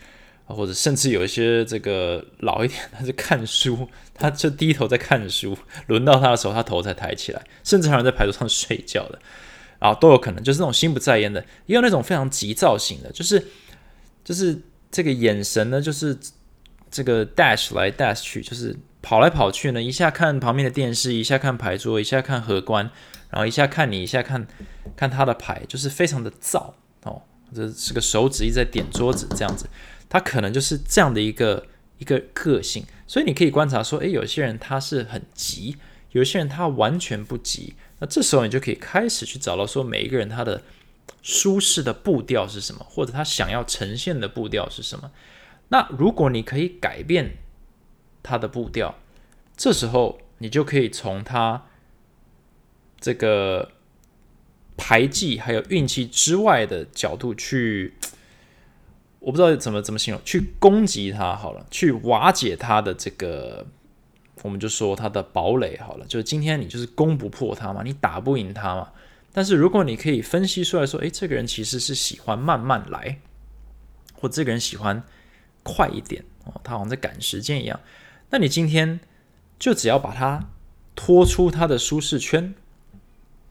[0.48, 9.20] 或者甚至有一些这个老一点，他是看书，他就低头在看书，轮到他的时候，他头才抬起来，甚至还有在牌桌上睡觉的
[9.78, 13.46] 啊，都有可能，就是那种心不在焉的，也有那种非常急躁型的，就是
[14.24, 16.18] 就是这个眼神呢，就是
[16.96, 22.90] 这个 dash 来 dash 去，就是跑来跑去呢，一下看旁边的电视，一下看牌桌，一下看荷官。
[23.30, 24.48] 然后一下看你，一下看
[24.96, 26.72] 看他的牌，就是非常的燥
[27.04, 27.22] 哦。
[27.54, 29.66] 这是个手指一直在点桌子这样子，
[30.08, 32.86] 他可能就是这样的一个一个个性。
[33.06, 35.76] 所以你可以观察说，诶，有些人他是很急，
[36.12, 37.74] 有些人他完全不急。
[38.00, 40.62] 那这时候你就可以开始去找到说，每一个人他的
[41.22, 45.12] 舒适的步调是什么，或者他想要呈现的步调是什么。
[45.70, 47.38] 那如果你可以改变
[48.22, 48.96] 他的步调，
[49.58, 51.66] 这时候你就可以从他。
[52.98, 53.72] 这个
[54.78, 57.94] 牌技还有运气之外的角度去，
[59.20, 63.68] 我不知道怎么怎么形容，去攻击他好了，去瓦解他的这个，
[64.42, 66.06] 我们就说他的堡垒好了。
[66.08, 68.90] 就是今天你就是攻不破他嘛，你打不赢他嘛。
[69.32, 73.20] 但是如果你可以分析出来说，诶，这个人其实是喜欢慢慢来，
[74.16, 75.04] 或这个人喜欢
[75.66, 77.78] 快一点哦，他好像在赶时间一样。
[78.30, 79.02] 那你今天
[79.60, 80.48] 就只要把他
[80.96, 82.56] 拖出他的舒适圈。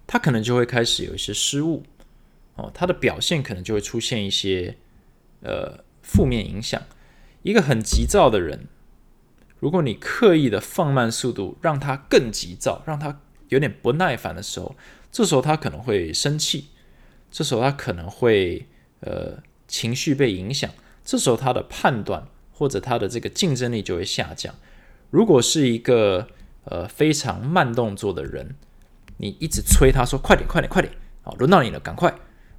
[0.06, 1.82] 他可能就会开始有一些失误，
[2.56, 4.76] 哦，他的表现可能就会出现一些
[5.40, 6.80] 呃负面影响。
[7.42, 8.66] 一个很急躁的人，
[9.58, 14.76] 如果你刻意的放慢速度，让他更急躁，让他有点不耐烦的时候，
[15.10, 16.68] 这时候他可能会生气，
[17.30, 18.66] 这时候他可能会
[19.00, 20.70] 呃情绪被影响，
[21.04, 24.54] 这时候他的判断或者他的这个竞争力就会下降。
[25.10, 26.28] 如果是一个
[26.64, 28.56] 呃非常慢动作的人。
[29.16, 30.92] 你一直催他说：“快点，快点，快点！
[31.22, 32.12] 哦，轮到你了，赶快！”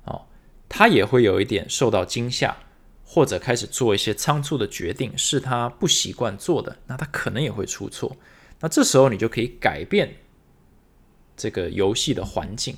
[0.05, 0.21] 哦，
[0.69, 2.55] 他也会有一点受到惊吓，
[3.03, 8.15] 或者开始做一些仓促的决定，是他不习惯做的，那他可能也会出错。
[8.61, 10.15] 那这时候你就可以改变
[11.35, 12.77] 这个游戏的环境。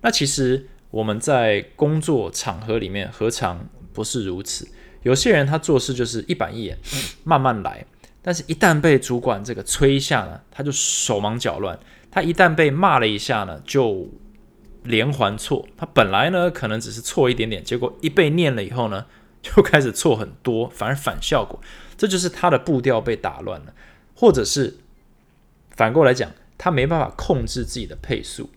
[0.00, 4.66] 那其实我们在工作场合里面何尝不是如此？
[5.02, 6.78] 有些人他做事就是一板一眼，
[7.24, 7.84] 慢慢来，
[8.22, 11.78] 但是一旦被主管这个催一下呢，他就手忙脚乱。
[12.10, 14.08] 他一旦被骂了一下呢，就
[14.84, 15.66] 连环错。
[15.76, 19.06] 他本来呢可能只是错一点点，结果一被念了以后呢，
[19.42, 21.60] 就开始错很多，反而反效果。
[21.96, 23.72] 这就是他的步调被打乱了，
[24.14, 24.76] 或者是
[25.70, 28.50] 反过来讲，他没办法控制自己的配速。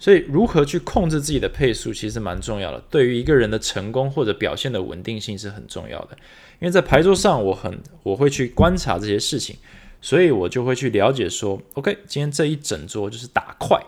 [0.00, 2.82] 所以，如何去控制自己的配速，其实蛮重要的。
[2.90, 6.16] 对于一个人的成功或者表现的稳定性是很重要的。
[6.58, 9.54] 因为在牌桌上，我很我会去观察这些事情。
[10.02, 13.78] 所以我就会去了解说，OK，今天这一整桌就是打快，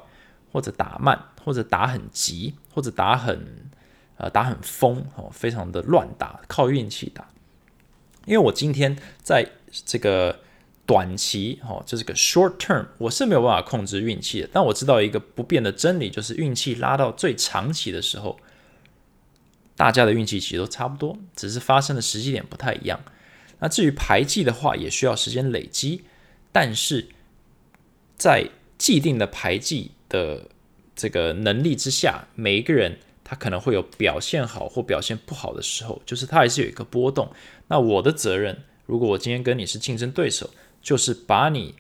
[0.53, 3.71] 或者打慢，或者打很急，或者打很
[4.19, 7.27] 呃打很疯哦，非常的乱打，靠运气打。
[8.27, 9.51] 因为我今天在
[9.87, 10.41] 这个
[10.85, 14.49] 短期哦，这是个 short term，我是没有办法控制运气的。
[14.53, 18.39] 但我知道一个不变的真理，就是运气拉到最长期的时候，
[19.77, 23.01] 大家的运气其实都差不多，只是发生的时机点不太一样。
[23.61, 26.03] 那至于排技的话，也需要时间累积，
[26.51, 27.07] 但是
[28.17, 30.49] 在既定的排技的
[30.97, 37.33] 这个能力之下，每一个人他可能会有表现好或表现不好的时候，就是他还是有一个波动。
[37.69, 40.51] 那我的责任，如果我今天跟你是竞争对手，
[40.83, 41.77] 就是把你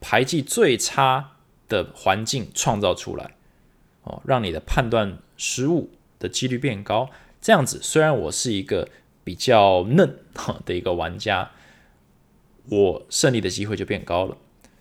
[0.00, 1.32] 排技最差
[1.68, 3.36] 的环境创造出来，
[4.02, 7.08] 哦，让你的判断失误的几率变高。
[7.40, 8.88] 这样子，虽然我是一个。
[9.22, 10.16] 比较嫩
[10.64, 11.50] 的一个玩家，
[12.68, 14.36] 我胜利的机会就变高了。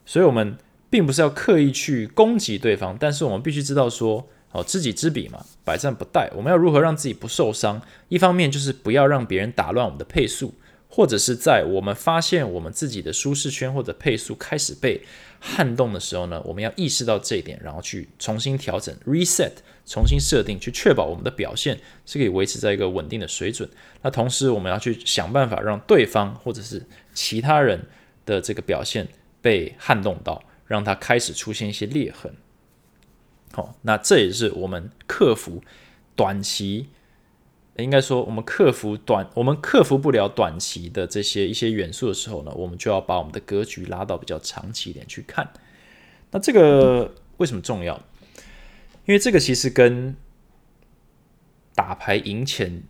[0.05, 0.57] 所以，我们
[0.89, 6.29] 并不是要刻意去攻击对方，但是我们必须知道说，哦，知己知彼嘛，百战不殆。
[6.35, 7.79] 我们要如何让自己不受伤？
[8.07, 10.55] 一方面就是不要让别人打乱我们的配速，
[10.91, 15.01] 或者是在我们发现我们自己的舒适圈或者配速开始被
[15.39, 19.51] 撼动的时候呢，我们要意识到这一点，然后去重新调整，reset，
[19.85, 23.69] 重新设定，去确保我们的表现是可以维持在一个稳定的水准。
[24.01, 27.85] 那同时，我们要去想办法让对方或者是其他人
[28.25, 29.07] 的这个表现
[29.41, 32.33] 被撼动到，让他开始出现一些裂痕。
[33.53, 35.61] 好，那这也是我们克服
[36.15, 36.89] 短期，
[37.81, 45.51] 应该说我们克服短，我们克服不了短期的这些一些元素的时候呢，我们就要把我们的格局拉到比较长期一点去看。
[46.31, 47.95] 那这个为什么重要？
[49.05, 50.15] 因为这个其实跟
[51.73, 52.83] 打牌赢钱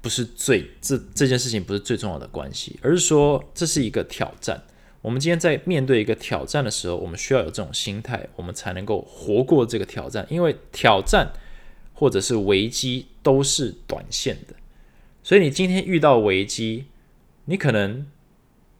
[0.00, 4.62] 不是最这这件事情不是最重要的关系，而是说这是一个挑战。
[5.02, 10.26] 我们今天在面对一个挑战的时候，我们需要有这种心态，我们才能够活过这个挑战。
[10.28, 11.30] 因为挑战
[11.96, 14.54] 或者是危机都是短线的，
[15.22, 16.84] 所以你今天遇到危机，
[17.46, 18.06] 你可能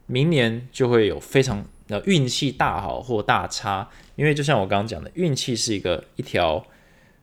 [0.07, 3.91] 明年就会有非常呃运气大好或大差。
[4.15, 6.65] 因为就像我刚刚讲的，运气是一个一条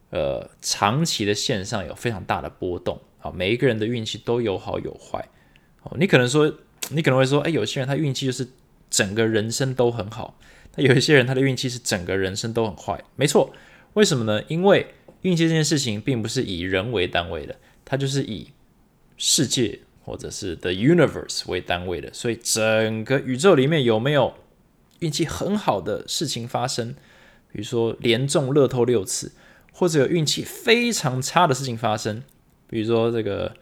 [0.09, 5.29] 呃长期的线上有非常大的波动啊，每一个人的运气都有好有坏。
[5.83, 6.53] 哦，你可能说，
[6.89, 8.45] 你可能会说，哎，有些人他运气就是。
[8.93, 10.37] 整个人生都很好，
[10.75, 13.51] 那有一些人他的运气是整个人生都很坏，没错。
[13.93, 14.43] 为什么呢？
[14.47, 14.85] 因为
[15.23, 18.51] 运气这件事情并不是以人为单位的，它就是以
[19.17, 22.13] 世界或者是 the universe 为单位的。
[22.13, 24.35] 所以整个宇宙里面有没有
[24.99, 26.93] 运气很好的事情发生？
[27.51, 29.33] 比如说连中乐透六次，
[29.73, 32.23] 或者有运气非常差的事情发生，
[32.67, 33.55] 比如说这个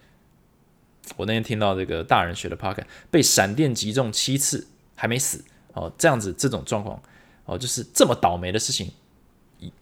[1.17, 4.67] 我那天听到这个大人学的 park 被闪电击中七次。
[4.93, 5.43] 还没死
[5.73, 7.01] 哦，这样子这种状况
[7.45, 8.91] 哦，就是这么倒霉的事情，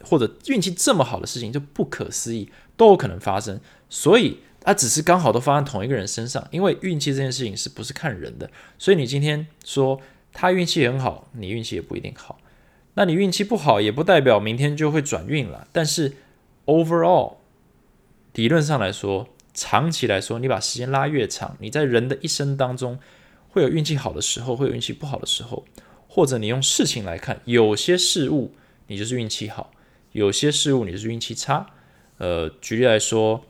[0.04, 8.50] 或者运气这么好的事情就不可思议都有可能发生，所以它只是刚好都发生同一个人身上，因为运气这件事情是不是看人的？
[8.78, 10.00] 所以你今天说
[10.34, 12.40] 他运气很好，你运气也不一定好，
[12.96, 15.68] 那你运气不好也不代表明天就会转运了。
[15.72, 16.14] 但是
[16.66, 17.36] overall
[18.34, 23.00] 理论上来说，长期来说，你把时间拉越长，你在人的一生当中。
[23.52, 25.66] 会有运气好的时候，会有运气不好的时候，
[26.08, 28.54] 或者你用事情来看，有些事物
[28.90, 29.72] 你就是运气好，
[30.12, 31.66] 有些事物你就是运气差。
[32.18, 33.42] 呃，举例来说，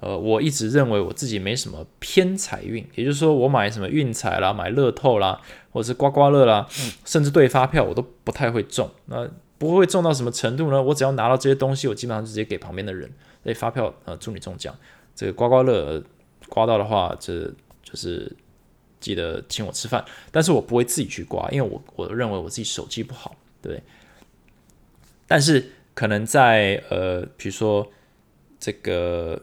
[0.00, 6.66] 呃，我一直认为我自己没什么偏财运，也就是说，我买什么运彩啦，买乐透啦，或者是刮刮乐啦，
[7.04, 8.90] 甚至对发票我都不太会中。
[9.06, 10.82] 那不会中到什么程度呢？
[10.82, 13.08] 我只要拿到这些东西，我基本上就直接给旁边的人。
[13.44, 14.74] 那发票呃，祝你中奖。
[15.14, 16.02] 这个刮刮乐
[16.48, 17.44] 刮到的话，这
[17.82, 18.34] 就是。
[19.00, 23.80] 记得请我吃饭，但是我不会自己去刮，因为我我认为我自己手气不好，对。
[25.28, 27.86] 但是可能在呃，比如说
[28.58, 29.40] 这个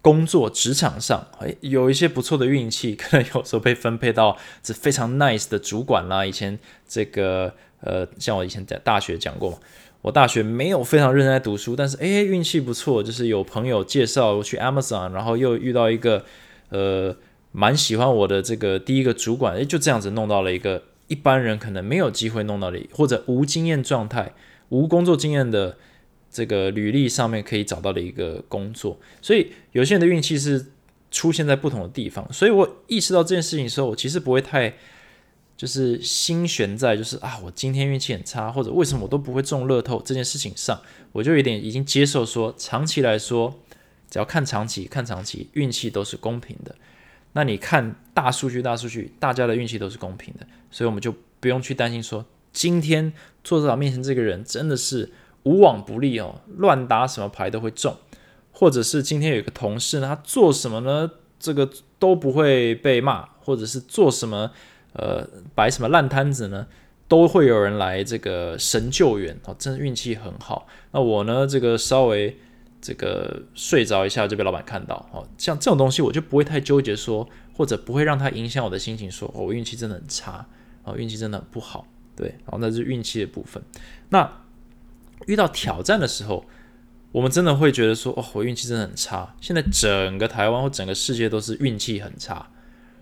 [0.00, 6.24] 工作职场上，哎，有一些不错的运气，可能有时候被分配到是非常 nice 的主管啦。
[6.24, 9.58] 以前这个呃，像我以前在大学讲过嘛，
[10.00, 16.24] 我大学没有非常认真在读书，但是哎，运气不错，就是有朋友介绍我去 Amazon，然后又遇到一个
[16.70, 17.14] 呃。
[17.52, 24.32] 蛮喜欢我的这个第一个主管，诶，就这样子弄到了一个一般人可能没有机会弄到的，或者无经验状态、
[24.70, 25.76] 无工作经验的
[26.30, 28.98] 这个履历上面可以找到的一个工作。
[29.22, 30.72] 所以有些人的运气是
[31.10, 32.26] 出现在不同的地方。
[32.32, 34.72] 所以我意识到这件事情的时候，我其实不会太
[35.56, 40.80] 就是心悬在就是啊，我今天运气很差，或者为什么我都不会中乐透这件事情上，
[41.12, 43.60] 我就有点已经接受说，长期来说，
[44.08, 46.74] 只要看长期，看长期，运气都是公平的。
[47.32, 55.10] 那你看大数据，大数据，大家的运气都是公平的，所以我们就不用去担心说，今天坐在我面前这个人真的是
[55.44, 57.96] 无往不利哦，乱打什么牌都会中，
[58.52, 64.50] 或者是今天有一个同事呢，他做什么呢，这个都不会被骂，或者是做什么，
[64.92, 66.66] 呃，摆什么烂摊子呢，
[67.08, 70.66] 都会有人来这个神救援哦，真的运气很好。
[70.92, 72.36] 那我呢，这个稍微。
[72.82, 80.46] 这个睡着一下就被老板看到，哦，像这种东西我就不会太纠结说，或者不会让他影响我的心情，说我运气真的很差，
[80.84, 81.86] 哦，运气真的很不好，
[82.16, 83.62] 对，然后那是运气的部分。
[84.10, 84.42] 那
[85.26, 86.44] 遇到挑战的时候，
[87.12, 89.34] 我们真的会觉得说，哦，我运气真的很差。
[89.40, 92.50] 现在整个台湾或整个世界都是运气很差，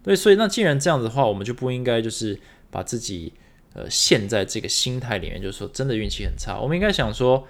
[0.02, 2.38] 对，所以那既然这样子的话，我们就不应该就是
[2.70, 3.32] 把自己
[3.74, 7.46] 呃陷在这个心态里面，就是说真的运气很差，我们应该想说。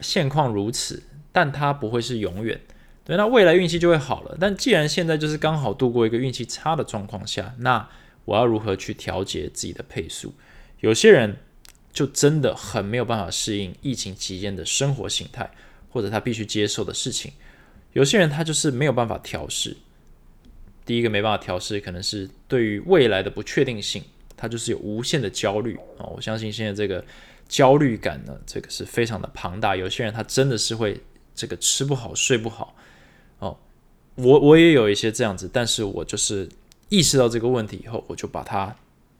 [0.00, 2.60] 现况如此，但它不会是永远。
[3.04, 4.36] 对，那未来运气就会好了。
[4.40, 7.88] 但既然现在就是刚好度过一个运气差的状况下，那
[8.24, 10.32] 我要如何去调节自己的配速？
[10.80, 11.36] 有些人
[11.92, 15.50] 就真的很没有办法适应疫情期间的生活形态，
[15.90, 17.32] 或者他必须接受的事情。
[17.92, 19.76] 有些人他就是没有办法调试。
[20.84, 24.02] 第一个没办法调试，可能是对于未来的不确定性，
[24.36, 26.04] 他就是有无限的焦虑啊！
[26.14, 27.02] 我相信现在这个
[27.48, 29.74] 焦虑感呢，这个是非常的庞大。
[29.74, 31.00] 有些人他真的是会
[31.34, 32.76] 这个吃不好睡不好
[33.38, 33.56] 哦。
[34.16, 36.46] 我我也有一些这样子，但是我就是
[36.94, 38.76] 意识到这个问题以后，我就把它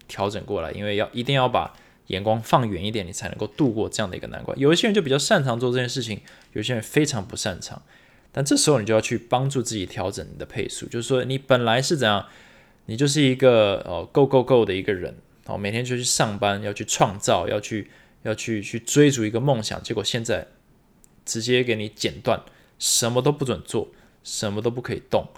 [0.07, 1.75] 调整过来，因为要一定要把
[2.07, 4.57] 眼光放远一点，你才能够度过这样的一个难关。
[4.59, 6.21] 有一些人就比较擅长做这件事情，
[6.53, 7.83] 有些人非常不擅长。
[8.31, 12.27] 但这时候你就要去帮助自己调整你的配速，就是说你本来是怎样，
[12.87, 15.17] 你就是一个哦 go go go 的一个人
[15.47, 17.91] 哦，每天就去上班，要去创造，要去
[18.23, 20.47] 要去去追逐一个梦想，结果现在
[21.25, 22.43] 直接给你剪断，
[22.79, 23.89] 什么都不准做，
[24.23, 25.29] 什么都不可以动，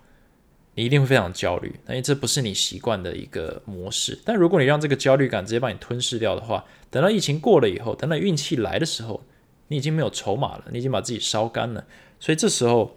[0.76, 4.16] 你一定会非常焦虑，因为这不是你习惯的一个模式。
[4.26, 9.24] 但如果你让这个焦虑感直接把你吞噬掉的话，等到疫情过了以后，等到运气来的时候，
[9.68, 11.82] 你已经没有筹码了，你已经把自己烧干了。
[12.20, 12.94] 所以这时候，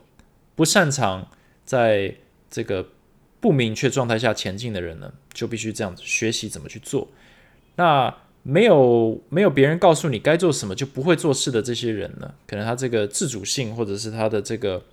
[0.56, 1.26] 不擅长
[1.64, 2.14] 在
[2.52, 2.86] 这个
[3.40, 7.08] 不明确状态下前进的人呢，就必须这样子学习怎么去做。
[7.78, 8.14] 那
[8.44, 14.84] 没有没有别人告诉你该做什么就不会做事的这些人呢，可能他这个自主性或者是他的这个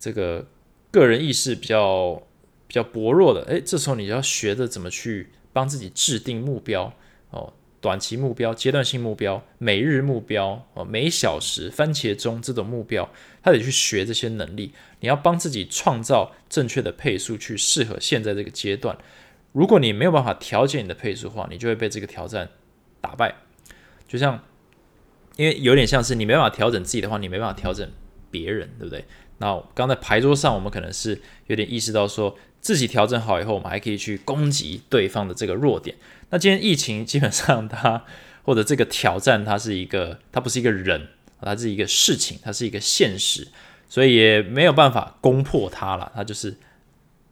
[0.00, 0.44] 这个
[0.90, 2.22] 个人意识比较
[2.66, 6.92] 比较薄弱的，诶，这时候你就要学着怎么去帮自己制定目标
[7.30, 7.52] 哦。
[7.80, 13.08] 短期目标、阶段性目标、每日目标、哦每小时番茄钟这种目标，
[13.40, 14.72] 他得去学这些能力。
[14.98, 18.98] 你要帮自己创造正确的配速，去适合现在这个阶段。
[19.52, 22.48] 如果你没有办法调节你的配速的话，你就会被这个挑战
[23.00, 23.32] 打败。
[24.08, 24.42] 就像，
[25.36, 27.88] 因为有点像是你没办法调整自己的话，你没办法调整
[28.28, 29.04] 别人，对不对？
[29.38, 32.36] 那刚在牌桌上，我们可能是有点意识到说。
[32.60, 35.96] 自己调整好以后，我们还可以去攻击对方的这个弱点。
[36.30, 38.04] 那今天疫情基本上它
[38.42, 41.06] 或者这个挑战，它是一个，它不是一个人，
[41.40, 43.46] 它是一个事情，它是一个现实，
[43.88, 46.10] 所以也没有办法攻破它了。
[46.16, 46.52] 它就是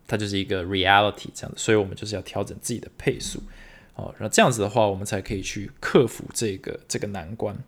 [0.06, 3.42] 它就是一个 reality 这样的，所以我们就是要调整自己的配速，
[3.96, 7.58] 哦，那这样子的话，我们才可以去克服这个这个难关。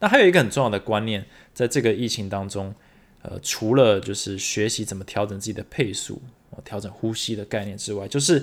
[0.00, 1.24] 那还有一个很重要的观念，
[1.54, 2.74] 在这个疫情当中，
[3.22, 6.20] 呃，除了就是学习怎么调整自己的配速。
[6.64, 8.40] 调整呼吸的概念之外，就是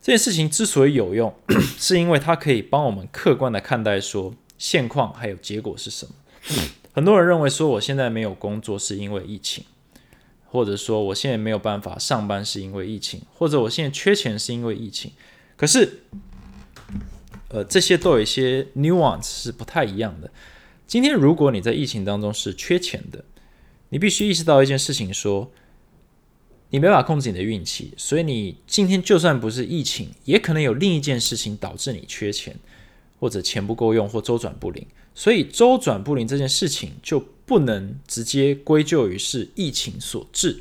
[0.00, 1.34] 这件事情之所以有用，
[1.76, 6.12] 是因为它可以帮我们客观的看待说现况还有结果是什么。
[6.92, 9.64] 很多人认为说我现在没有工作是因为疫情，
[10.46, 15.10] 或者说我现在没有办法上班是因为疫情，或者我现在缺钱是因为疫情。
[15.56, 16.04] 可是，
[17.48, 20.30] 呃，这些都有一些 nuance 是不太一样的。
[20.86, 23.24] 今天如果你在疫情当中是缺钱的，
[23.94, 25.50] 你必须意识到一件事情说。
[26.70, 32.56] 你没法控制你的运气，所以你今天就算不是疫情，也可能有另一件事情导致你缺钱，
[33.20, 34.84] 或者钱不够用，或周转不灵。
[35.14, 40.54] 所以周转不灵这件事情就不能直接归咎于是疫情所致，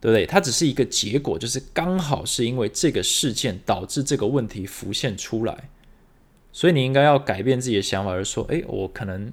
[0.00, 0.26] 对不对？
[0.26, 5.70] 它只是一个结果，就是刚好是因为这个事件导致这个问题浮现出来。
[6.52, 9.32] 所以你应该要改变自己的想法，而说：诶，我可能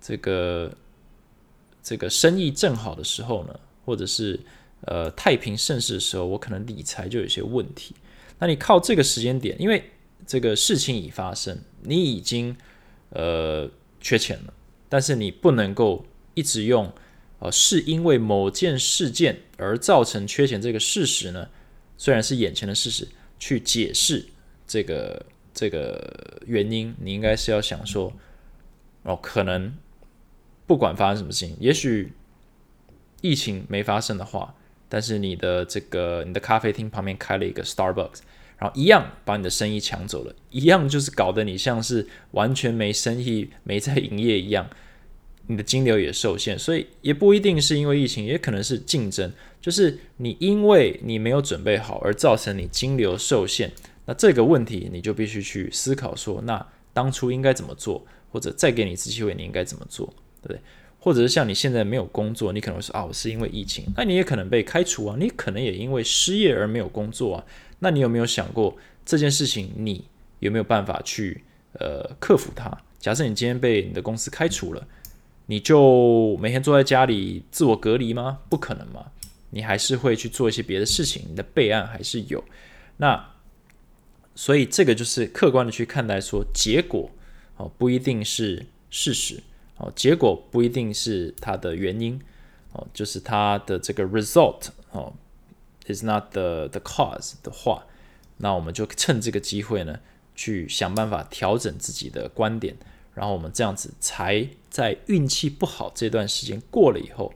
[0.00, 0.74] 这个
[1.84, 4.40] 这个生意正好的时候呢，或者是。
[4.86, 7.94] 呃，太平盛世的时候，我可能理财就有些问题。
[8.38, 9.82] 那你靠这个时间点，因为
[10.26, 12.54] 这个事情已发生，你已经
[13.08, 13.66] 呃
[13.98, 14.52] 缺钱了，
[14.90, 16.04] 但是你不能够
[16.34, 16.92] 一直用
[17.38, 21.48] 呃是因为某件事件而造成缺钱这个事实呢？
[21.96, 23.08] 虽然是眼前的事实，
[23.38, 24.22] 去解释
[24.66, 25.24] 这个
[25.54, 28.12] 这个原因，你应该是要想说，
[29.04, 29.74] 哦，可能
[30.66, 32.12] 不管发生什么事情，也许
[33.20, 34.54] 疫情没发生的话。
[34.86, 38.20] 但是你的这个你的咖啡厅旁边开了一个 Starbucks，
[38.58, 44.68] 然后一样把你的生意抢走了，一样就是搞得你像是完全没生意、没在营业一样，
[45.48, 53.72] 你的金流也受限，所以也不一定是因为疫情，也可能是竞争，就是你因为你没有准备好而造成你金流受限，
[54.04, 60.14] 那这个问题你就必须去思考说，那当初应该怎么做，或者再给你一次机会，你应该怎么做，
[60.46, 60.60] 对不对？
[61.00, 67.44] 或者是像你现在没有工作，你可能会说啊，我是因为疫情，那你也可能被开除啊，你可能也因为失业而没有工作啊。
[67.80, 68.74] 那你有没有想过
[69.04, 69.70] 这件事情？
[69.76, 70.04] 你
[70.38, 72.74] 有没有办法去呃克服它？
[72.98, 74.86] 假设你今天被你的公司开除了，
[75.44, 78.38] 你就每天坐在家里自我隔离吗？
[78.48, 79.04] 不可能嘛，
[79.50, 82.42] 你还是会去做一些别的事情，你的备案还是有。
[82.96, 83.32] 那
[84.34, 87.10] 所以这个就是客观的去看待，说结果
[87.58, 89.42] 哦不一定是事实。
[89.76, 92.20] 哦，结果不一定是它的原因，
[92.72, 95.12] 哦，就是它的这个 result 哦
[95.86, 97.84] ，is not the the cause 的话，
[98.38, 99.98] 那我们就趁这个机会呢，
[100.34, 102.76] 去想办法调整自己的观点，
[103.14, 107.32] 然后我们这样子才在运气不好这段时间过了以后，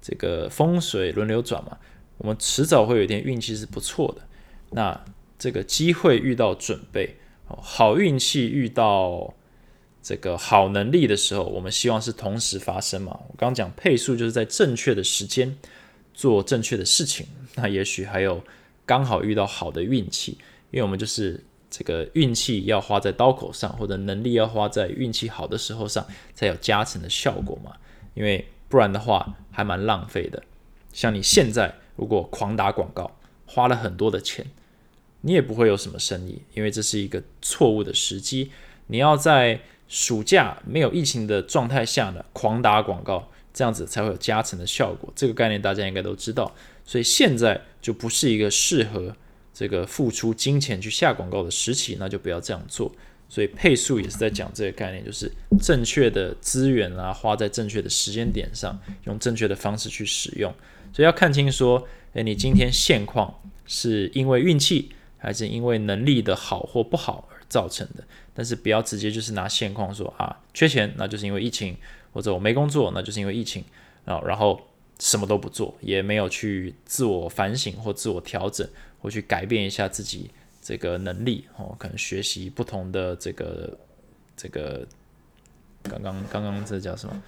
[0.00, 1.78] 这个风水轮流转嘛，
[2.18, 4.22] 我们迟早会有一天运气是不错的。
[4.70, 5.04] 那
[5.38, 7.16] 这个机会遇到准备，
[7.46, 9.34] 好运气遇到
[10.02, 13.12] 这个好能力的时候，我们希望是同时发生嘛。
[13.28, 15.56] 我刚刚讲配速就是在正确的时间
[16.12, 18.42] 做正确的事情，那也许还有
[18.84, 20.38] 刚好遇到好的运气，
[20.70, 21.42] 因为我们就是。
[21.74, 27.72] 这个运气要花在刀口上，或者能力要花在运气好的时候上，才有加成的效果嘛？
[28.12, 30.42] 因为不然的话还蛮浪费的。
[30.92, 33.10] 像你现在如果狂打广告，
[33.46, 34.44] 花了很多的钱，
[35.22, 38.50] 你也不会有什么生意，因为这是一个错误的时机。
[38.88, 39.58] 你要在
[39.92, 45.12] 暑假没有疫情的状态下呢，狂打广告，这样子才会有加成的效果。
[45.14, 46.50] 这个概念大家应该都知道，
[46.86, 49.14] 所以现在就不是一个适合。
[49.52, 52.90] 这个付出金钱去下广告的时期，那就不要这样做。
[53.28, 55.30] 所以配速也是在讲这个概念，就是
[55.60, 60.50] 正确的资源啊，花在正确的时间点上，用正确的方式去使用。
[60.90, 68.02] 所以要看清说，诶，你今天现况是因为运气，还是因为能力的好或不好而造成的？
[68.34, 71.76] 但是不要直接就是拿现况说啊，缺钱那就是因为疫情，
[72.12, 73.64] 或者我没工作那就是因为疫情
[74.04, 74.60] 啊，然后
[74.98, 78.68] 什么都不做，也没有去自我反省或自我调整。
[79.02, 80.30] 或去改变一下自己
[80.62, 83.76] 这个能力哦，可能学习不同的这个
[84.36, 84.86] 这个
[85.82, 87.22] 刚刚刚刚这叫什么？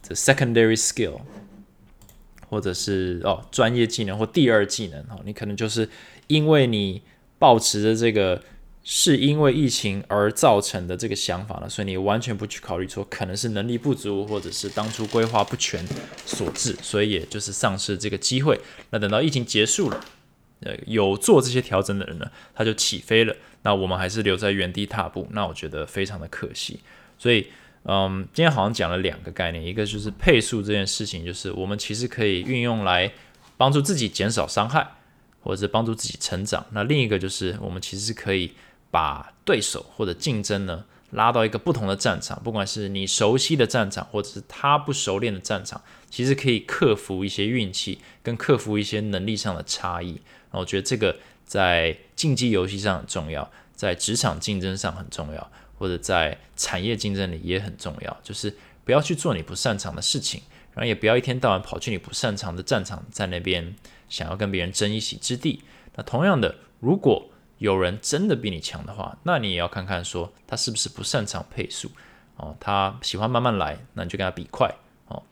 [0.00, 1.18] 这 secondary skill，
[2.48, 5.88] 或者是哦专业技能或第二技能哦，你可能就是
[6.28, 7.02] 因为你
[7.40, 8.40] 保持着这个
[8.84, 15.84] 是因为疫情而造成的这个想法呢，所以你完全不去考虑说可能是能力不足或者是当初规划不全
[16.24, 18.60] 所致，所以也就是丧失这个机会。
[18.90, 20.04] 那等到疫情结束了。
[20.60, 23.36] 呃，有做这些调整的人呢，他就起飞了。
[23.64, 26.80] 那我们还是留在原地踏步，那我觉得非常的可惜。
[27.18, 27.48] 所以，
[27.82, 33.12] 嗯，今天好像讲了两个概念，一个就是配速这件事情，就是我们其实可以运用来
[33.58, 34.88] 帮助自己减少伤害，
[35.42, 36.64] 或者是帮助自己成长。
[36.70, 38.52] 那另一个就是我们其实是可以
[38.94, 50.20] 把对手或者竞争呢拉到一个不同的战场，不管是你熟悉的战场，或者是他不熟练的战场，其实可以克服一些运气，跟克服一些能力上的差异。
[50.52, 58.16] 我觉得这个在竞技游戏上很重要，在职场竞争上很重要，或者在产业竞争里也很重要。
[58.22, 60.40] 就是不要去做你不擅长的事情，
[60.72, 63.74] 然后也不要一天到晚跑去你不擅长的战场，在那边
[64.08, 65.64] 想要跟别人争一席之地。
[65.96, 67.28] 那同样的，如果
[67.64, 71.90] 有人真的比你强的话，那你也要看看说他是不是不擅长配速
[72.36, 74.72] 哦，他喜欢慢慢来，那你就跟他比快
[75.08, 75.22] 哦。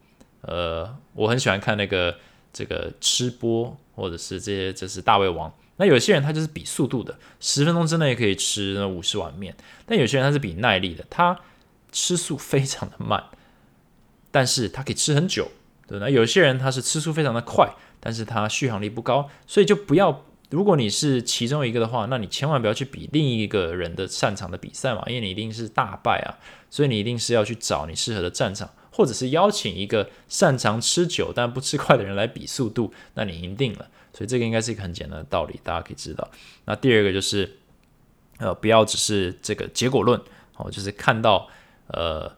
[0.40, 2.16] 呃，我很喜欢看那个。
[2.54, 5.50] 这个吃播或者是这些，这是大胃王。
[5.78, 9.56] 那有些人他就是比速度的，十分钟之内可以吃那五十碗面。
[9.86, 11.40] 但有些人他是比耐力的，他
[11.92, 13.24] 吃速非常的慢，
[14.30, 15.50] 但是他可以吃很久。
[15.86, 19.30] 对，那有些人他是吃速非常的快，但是他续航力不高。
[19.46, 20.22] 所以就不要，
[20.52, 26.38] 如果你是其中一个的话，那你千万不要去比另一个人的擅长的比赛嘛，因为你一定是大败啊。
[26.70, 28.70] 所以你一定是要去找你适合的战场。
[28.94, 33.88] 或者是邀请一个擅长吃久但不吃快的人来比速度，那你赢定了。
[34.12, 36.30] 所以这个应该是一个很简单的道理，大家可以知道。
[36.66, 37.56] 那第二个就是，
[38.36, 40.20] 呃，不要只是这个结果论，
[40.56, 41.48] 哦，就是看到
[41.86, 42.30] 呃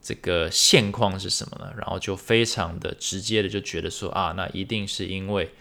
[0.00, 1.72] 这个现况是什么呢？
[1.76, 5.52] 然后就非常的直接的就觉得说啊，那一定是因为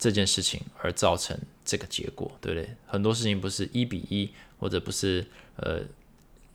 [0.00, 2.68] 这件事情而造成这个结果，对不对？
[2.88, 5.24] 很多事情不是一比一，或者不是
[5.54, 5.82] 呃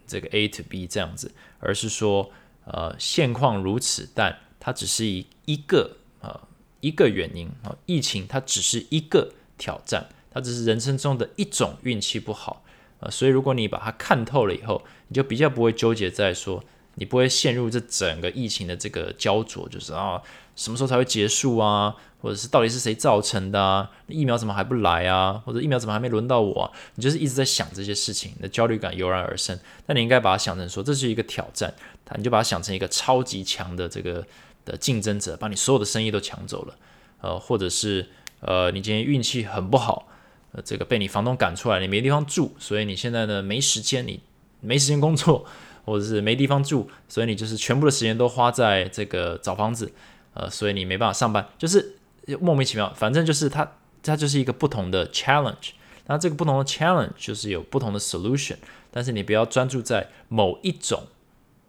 [0.06, 2.30] 这个 A to B 这样子，而是说。
[2.68, 6.48] 呃，现况如此，但它只是一一个呃
[6.80, 12.66] 一个原因啊，疫情它只是一个挑战，它只是人生中的一种运气不好
[13.02, 16.64] 呃，所以如果你把它看透了以后，你就比较不会纠结在说，
[16.96, 20.20] 你不会陷入这整个疫情的这个焦灼，就是啊
[20.56, 21.96] 什么时候才会结束啊？
[22.22, 23.92] 或者是到底是谁造成的啊？
[24.08, 25.34] 疫苗怎么还不来啊？
[25.46, 26.72] 或者疫苗怎么还没轮到我？
[26.96, 29.60] 你就是一直在想这些事情，你的焦虑感油然而生。
[29.86, 31.72] 但你应该把它想成说，这是一个挑战，
[32.04, 34.26] 它你就把它想成一个超级强的这个
[34.64, 36.76] 的竞争者，把你所有的生意都抢走了。
[37.22, 38.08] 呃，或者是
[38.40, 40.08] 呃，你今天运气很不好，
[40.54, 44.20] 呃，这个被你房东赶出来，你没地方住，所以你现在呢没时间，你
[44.62, 45.46] 没时间工作，
[45.84, 49.92] 或者是没地方住，所以你就是全部的时间都花在这个找房子，
[50.36, 51.98] 呃，所以你没办法上班，就是。
[52.42, 55.74] 莫名其妙，反正就是它，它就是一个不同的 challenge。
[56.08, 58.56] 那这个不同的 challenge 就是有不同的 solution，
[58.90, 61.06] 但是你不要专注在某一种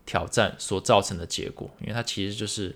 [0.06, 2.74] 挑战所造成的结果，因为它其实就是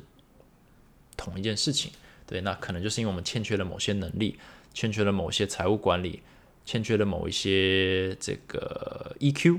[1.17, 1.91] 同一件事情。
[2.27, 4.39] 对，那可能就是因为我们欠缺了某些能力，
[4.75, 6.23] 欠缺了某些财务管理，
[6.67, 9.59] 欠缺了某一些这个 EQ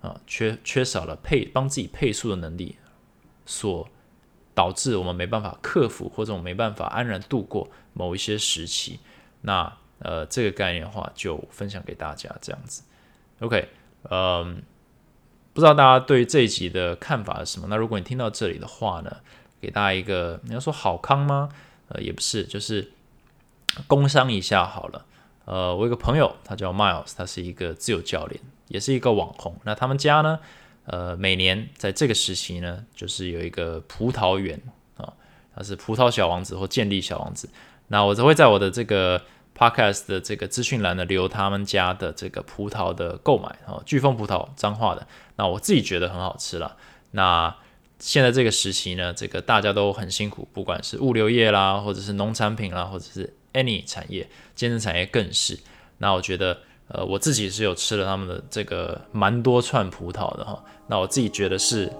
[0.00, 2.76] 啊，缺缺少了配帮自己配速的能力，
[3.44, 3.86] 所
[4.54, 9.00] 导致我们没办法克服或者我们没办法安然度过某一些时期。
[9.42, 12.82] 那呃，这个概念的话，就分享给大家这样子。
[13.40, 13.68] OK，
[14.10, 14.62] 嗯，
[15.52, 17.68] 不知道大家对这一集的看法是什么？
[17.68, 19.16] 那如果你听到这里的话呢，
[19.60, 21.48] 给大家一个你要说好康吗？
[21.88, 22.92] 呃，也不是，就是
[23.86, 25.06] 工商一下好了。
[25.44, 29.56] 呃，我有个朋友，他叫 Miles，他是一个自由教练，也是一个网红。
[29.64, 30.40] 那他们家呢，
[30.84, 34.60] 呃，每年在这个时期呢，就是有一个葡萄园
[34.96, 35.12] 啊，
[35.54, 37.48] 它是葡萄小王子或建立小王子。
[37.88, 39.22] 那我则会在我的这个
[39.56, 45.06] Podcast 的这个资讯栏呢，留他们家的这个葡萄的购买哦，飓风葡萄脏话的。
[45.36, 46.76] 那我自己觉得很好吃了。
[47.12, 47.54] 那
[47.98, 55.60] 现在这个时期呢，这个大家都很辛苦，不管是物流业啦，或者是农产品啦，或者是 any 产业，健身产业更是。
[55.98, 56.62] 那我觉得，
[56.92, 60.62] 呃，我自己是有吃了他们的这个蛮多串葡萄的哈。
[60.86, 61.90] 那我自己觉得是，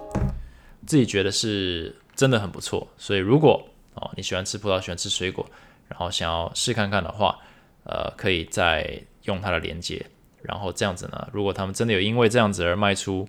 [0.85, 2.87] 自己觉得是真的很不错。
[2.97, 3.61] 所以如果
[3.95, 5.43] 哦你喜欢吃葡萄，喜欢吃水果，
[5.87, 7.39] 然后想要试看看的话，
[7.85, 10.05] 呃，可以再用它的连接，
[10.41, 13.27] 然后这样子呢，如果他们真的有因为这样子而卖出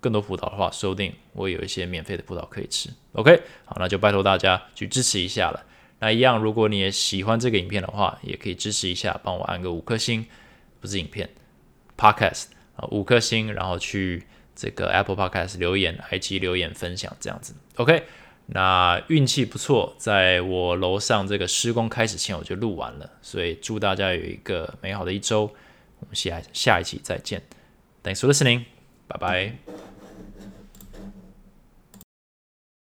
[0.00, 2.90] 更多葡萄的话，说不定我有一些免费的葡萄可以吃。
[3.12, 5.64] OK，好，那就拜托大家去支持一下了。
[6.00, 10.24] 那一样，如果你也喜欢这个影片的话，也可以支持一下，帮我按个五颗星，
[10.80, 11.28] 不是影片
[11.96, 14.24] ，Podcast 啊，五颗星，然后去
[14.54, 17.54] 这个 Apple Podcast 留言，IG 留言分享这样子。
[17.76, 18.04] OK，
[18.46, 25.52] 那运气不错，在我楼上这个施工开始前我就录完了，所以祝大家有一个美好的一周。
[26.00, 27.42] 我们下下一期再见
[28.04, 28.64] ，Thanks for listening，
[29.08, 29.87] 拜拜。